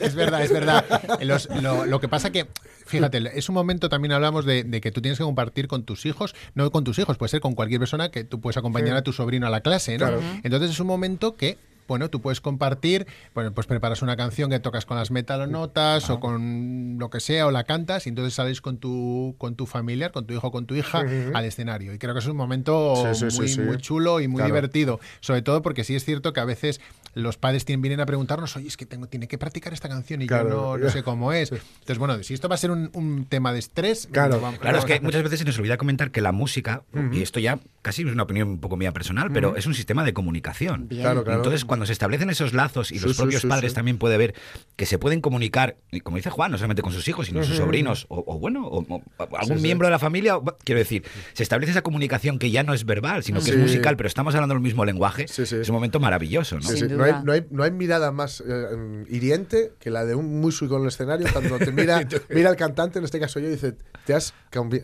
[0.00, 1.20] es verdad, es verdad.
[1.20, 2.46] Los- lo, lo que pasa que,
[2.86, 6.06] fíjate, es un momento también hablamos de, de que tú tienes que compartir con tus
[6.06, 8.98] hijos, no con tus hijos, puede ser con cualquier persona que tú puedes acompañar Sí.
[8.98, 10.06] a tu sobrino a la clase, ¿no?
[10.06, 10.22] Claro.
[10.42, 11.58] Entonces es un momento que
[11.88, 16.20] bueno, tú puedes compartir, bueno, pues preparas una canción que tocas con las metalonotas o
[16.20, 20.12] con lo que sea, o la cantas, y entonces sales con tu, con tu familiar,
[20.12, 21.04] con tu hijo, con tu hija,
[21.34, 21.92] al escenario.
[21.94, 23.60] Y creo que es un momento Sí, sí, sí, muy, sí.
[23.60, 24.54] muy chulo y muy Claro.
[24.54, 25.00] divertido.
[25.20, 26.80] Sobre todo porque sí es cierto que a veces
[27.14, 30.22] los padres tienen, vienen a preguntarnos, oye, es que tengo, tiene que practicar esta canción
[30.22, 30.48] y Claro.
[30.48, 31.52] yo no, no sé cómo es.
[31.52, 34.40] Entonces, bueno, si esto va a ser un, un tema de estrés, Claro.
[34.40, 37.20] vamos- Claro, es que a- muchas veces se nos olvida comentar que la música, y
[37.22, 40.12] esto ya casi es una opinión un poco mía personal, pero es un sistema de
[40.14, 40.88] comunicación.
[40.88, 41.02] Bien.
[41.02, 41.40] Claro, claro.
[41.40, 43.74] Entonces, cuando se establecen esos lazos y Sí, los propios sí, padres sí.
[43.76, 44.34] también puede ver
[44.76, 47.54] que se pueden comunicar, y como dice Juan, no solamente con sus hijos, sino sus
[47.54, 47.62] Ujú.
[47.64, 49.02] sobrinos, o, o bueno, o, o
[49.38, 49.62] algún Sí, sí.
[49.62, 51.02] miembro de la familia, quiero decir,
[51.32, 53.50] se establece esa comunicación que ya no es verbal, sino que Sí.
[53.52, 55.56] es musical, pero estamos hablando el mismo lenguaje, Sí, sí.
[55.62, 56.60] es un momento maravilloso, ¿no?
[56.68, 56.88] Sí, sí.
[56.88, 60.40] Sin No, hay, no, hay, no hay mirada más eh, hiriente que la de un
[60.42, 63.52] músico en el escenario cuando te mira, mira al cantante, en este caso yo, y
[63.52, 64.34] dice, te has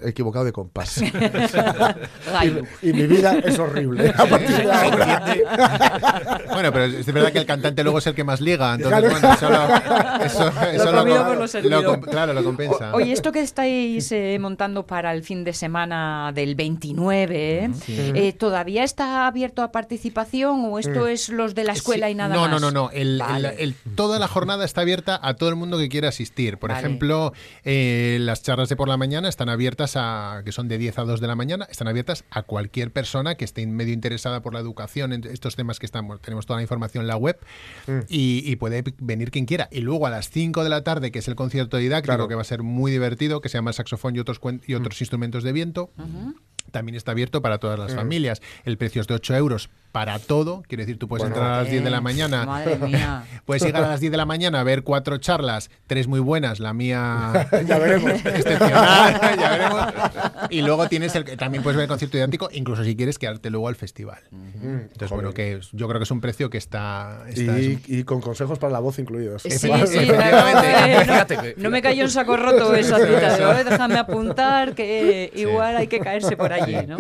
[0.07, 1.03] equivocado de compás.
[2.83, 4.11] Y, y mi vida es horrible.
[4.17, 5.35] A partir de ahora.
[6.53, 9.11] Bueno, pero es verdad que el cantante luego es el que más liga, entonces Claro.
[9.21, 10.45] bueno, eso lo, eso,
[11.63, 12.95] lo lo lo claro, lo compensa.
[12.95, 17.71] Oye, esto que estáis eh, montando para el fin de semana del 29, ¿eh?
[17.89, 22.15] Eh, ¿todavía está abierto a participación o esto es los de la escuela Sí, y
[22.15, 22.51] nada no, más?
[22.51, 22.91] No, no, no.
[22.91, 23.49] El- Vale.
[23.59, 26.59] el- el- toda la jornada está abierta a todo el mundo que quiera asistir.
[26.59, 26.81] Por Vale.
[26.87, 27.33] ejemplo,
[27.65, 31.05] eh, las charlas de por la mañana están abiertas a, que son de 10 a
[31.05, 34.61] 2 de la mañana, están abiertas a cualquier persona que esté medio interesada por la
[34.61, 37.39] educación, en estos temas que estamos, tenemos toda la información en la web
[37.87, 38.01] Mm.
[38.09, 39.69] y, y puede venir quien quiera.
[39.73, 42.29] Y luego a las 5 de la tarde, que es el concierto didáctico, Claro.
[42.29, 44.77] que va a ser muy divertido, que se llama el saxofón y otros, y Mm.
[44.79, 45.91] otros instrumentos de viento.
[46.71, 47.97] También está abierto para todas las Mm.
[47.97, 48.43] familias.
[48.65, 50.63] El precio es de 8 euros para todo.
[50.69, 51.37] Quiere decir, tú puedes Bueno.
[51.37, 52.45] entrar a las 10 de la Eh, mañana.
[52.47, 53.25] Madre mía.
[53.45, 56.61] Puedes llegar a las 10 de la mañana a ver cuatro charlas, tres muy buenas,
[56.61, 58.13] la mía Ya veremos.
[58.13, 59.87] excepcional, ya veremos.
[60.51, 63.51] Y luego tienes el que también puedes ver el concierto idéntico, incluso si quieres quedarte
[63.51, 64.19] luego al festival.
[64.63, 67.23] Entonces, bueno, que yo creo que es un precio que está...
[67.29, 69.43] está- Y, y con consejos para la voz incluidos.
[69.43, 73.37] Sí, sí, Fíjate no, que- no me cayó en saco roto esa cita.
[73.37, 76.99] digo, "Eh, déjame apuntar que igual hay que caerse por allí, ¿no?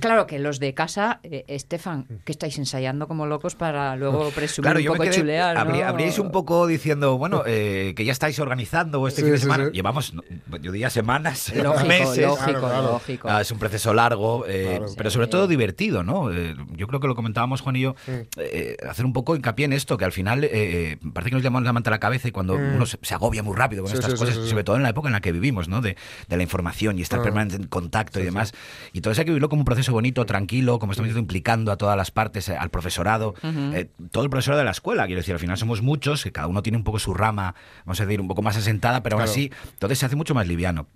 [0.00, 4.64] Claro que los de casa, eh, Estefan, que estáis ensayando como locos para luego presumir
[4.66, 5.60] Claro, un yo me poco quedé, chulear, ¿no?
[5.72, 9.38] habrí- habríais un poco diciendo, bueno, eh, que ya estáis organizando este Sí, fin de
[9.38, 9.64] sí, semana.
[9.66, 9.70] sí.
[9.72, 10.22] Llevamos, no,
[10.60, 12.26] yo diría semanas, Lógico, meses.
[12.26, 13.28] lógico, Claro, lógico.
[13.30, 14.92] Ah, es un proceso largo, eh, Claro.
[14.96, 16.32] pero sobre todo divertido, ¿no?
[16.32, 17.94] Eh, yo creo que lo comentábamos Juan y yo,
[18.36, 21.42] eh, hacer un poco hincapié en esto, que al final eh, eh, parece que nos
[21.42, 23.90] llamamos la manta a la cabeza y cuando uno se, se agobia muy rápido con
[23.90, 24.50] Sí, estas sí, sí, cosas, sí, sí.
[24.50, 25.80] sobre todo en la época en la que vivimos, ¿no?
[25.80, 25.96] De,
[26.28, 27.22] de la información y estar Ah.
[27.22, 28.52] permanente en contacto y demás.
[28.92, 31.72] Y todo eso hay que vivirlo como un proceso bonito, tranquilo, como estamos diciendo, implicando
[31.72, 35.20] a todas las partes, eh, al profesorado, eh, todo el profesorado de la escuela, quiero
[35.20, 38.06] decir, al final somos muchos, que cada uno tiene un poco su rama, vamos a
[38.06, 40.86] decir, un poco más asentada, pero aún así, entonces se hace mucho más liviano.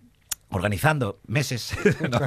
[0.50, 1.74] Organizando meses,
[2.10, 2.18] No,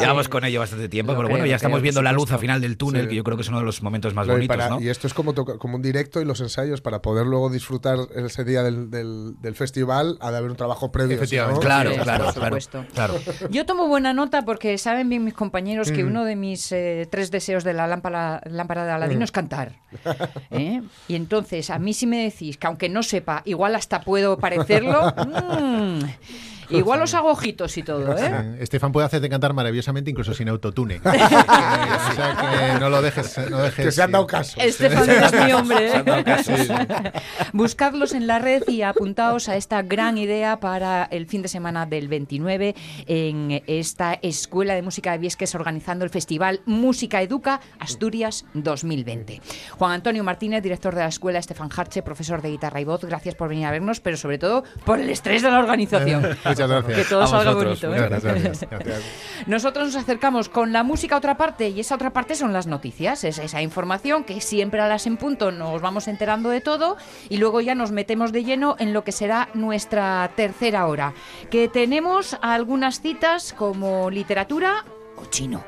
[0.00, 2.76] llevamos con ello bastante tiempo, pero bueno, ya estamos viendo la luz al final del
[2.76, 3.08] túnel, Sí.
[3.08, 4.80] que yo creo que es uno de los momentos más y, bonitos, para- ¿no?
[4.80, 8.44] y esto es como, como un directo y los ensayos para poder luego disfrutar ese
[8.44, 11.16] día del, del- del festival ha de haber un trabajo previo.
[11.16, 11.60] Efectivamente.
[11.60, 13.14] Claro, Sí, claro, por claro.
[13.50, 15.94] Yo tomo buena nota porque saben bien mis compañeros Mm.
[15.94, 18.94] que uno de mis eh, tres deseos de la lámpara, lámpara de Mm.
[18.94, 19.72] Aladino es cantar.
[20.50, 20.82] ¿eh?
[21.08, 25.12] Y entonces, a mí si me decís que aunque no sepa, igual hasta puedo parecerlo,
[25.60, 25.98] mm,
[26.70, 28.26] igual os hago ojitos y todo, ¿eh?
[28.26, 31.00] Eh, Estefan puede hacerte cantar maravillosamente incluso sin autotune.
[31.08, 33.38] Eh, o sea que no lo dejes.
[33.50, 34.60] No dejes Que se han dado caso.
[34.60, 36.02] Estefan eres mi hombre.
[36.24, 36.52] Caso.
[37.52, 41.86] Buscadlos en la red y apuntaos a esta gran idea para el fin de semana
[41.86, 42.74] del 29
[43.06, 49.40] en esta Escuela de Música de Viesques organizando el Festival Música Educa Asturias 2020.
[49.78, 53.34] Juan Antonio Martínez, director de la escuela, Estefan Harche, profesor de guitarra y voz, gracias
[53.34, 56.26] por venir a vernos, pero sobre todo por el estrés de la organización.
[56.66, 56.98] Muchas gracias.
[56.98, 57.94] Que todo salga bonito.
[57.94, 58.00] ¿eh?
[58.00, 58.70] Muchas gracias.
[58.70, 59.02] Gracias.
[59.46, 62.66] Nosotros nos acercamos con la música a otra parte y esa otra parte son las
[62.66, 66.96] noticias, es esa información que siempre a las en punto nos vamos enterando de todo
[67.28, 71.14] y luego ya nos metemos de lleno en lo que será nuestra tercera hora,
[71.50, 74.84] que tenemos algunas citas como literatura
[75.16, 75.64] o chino.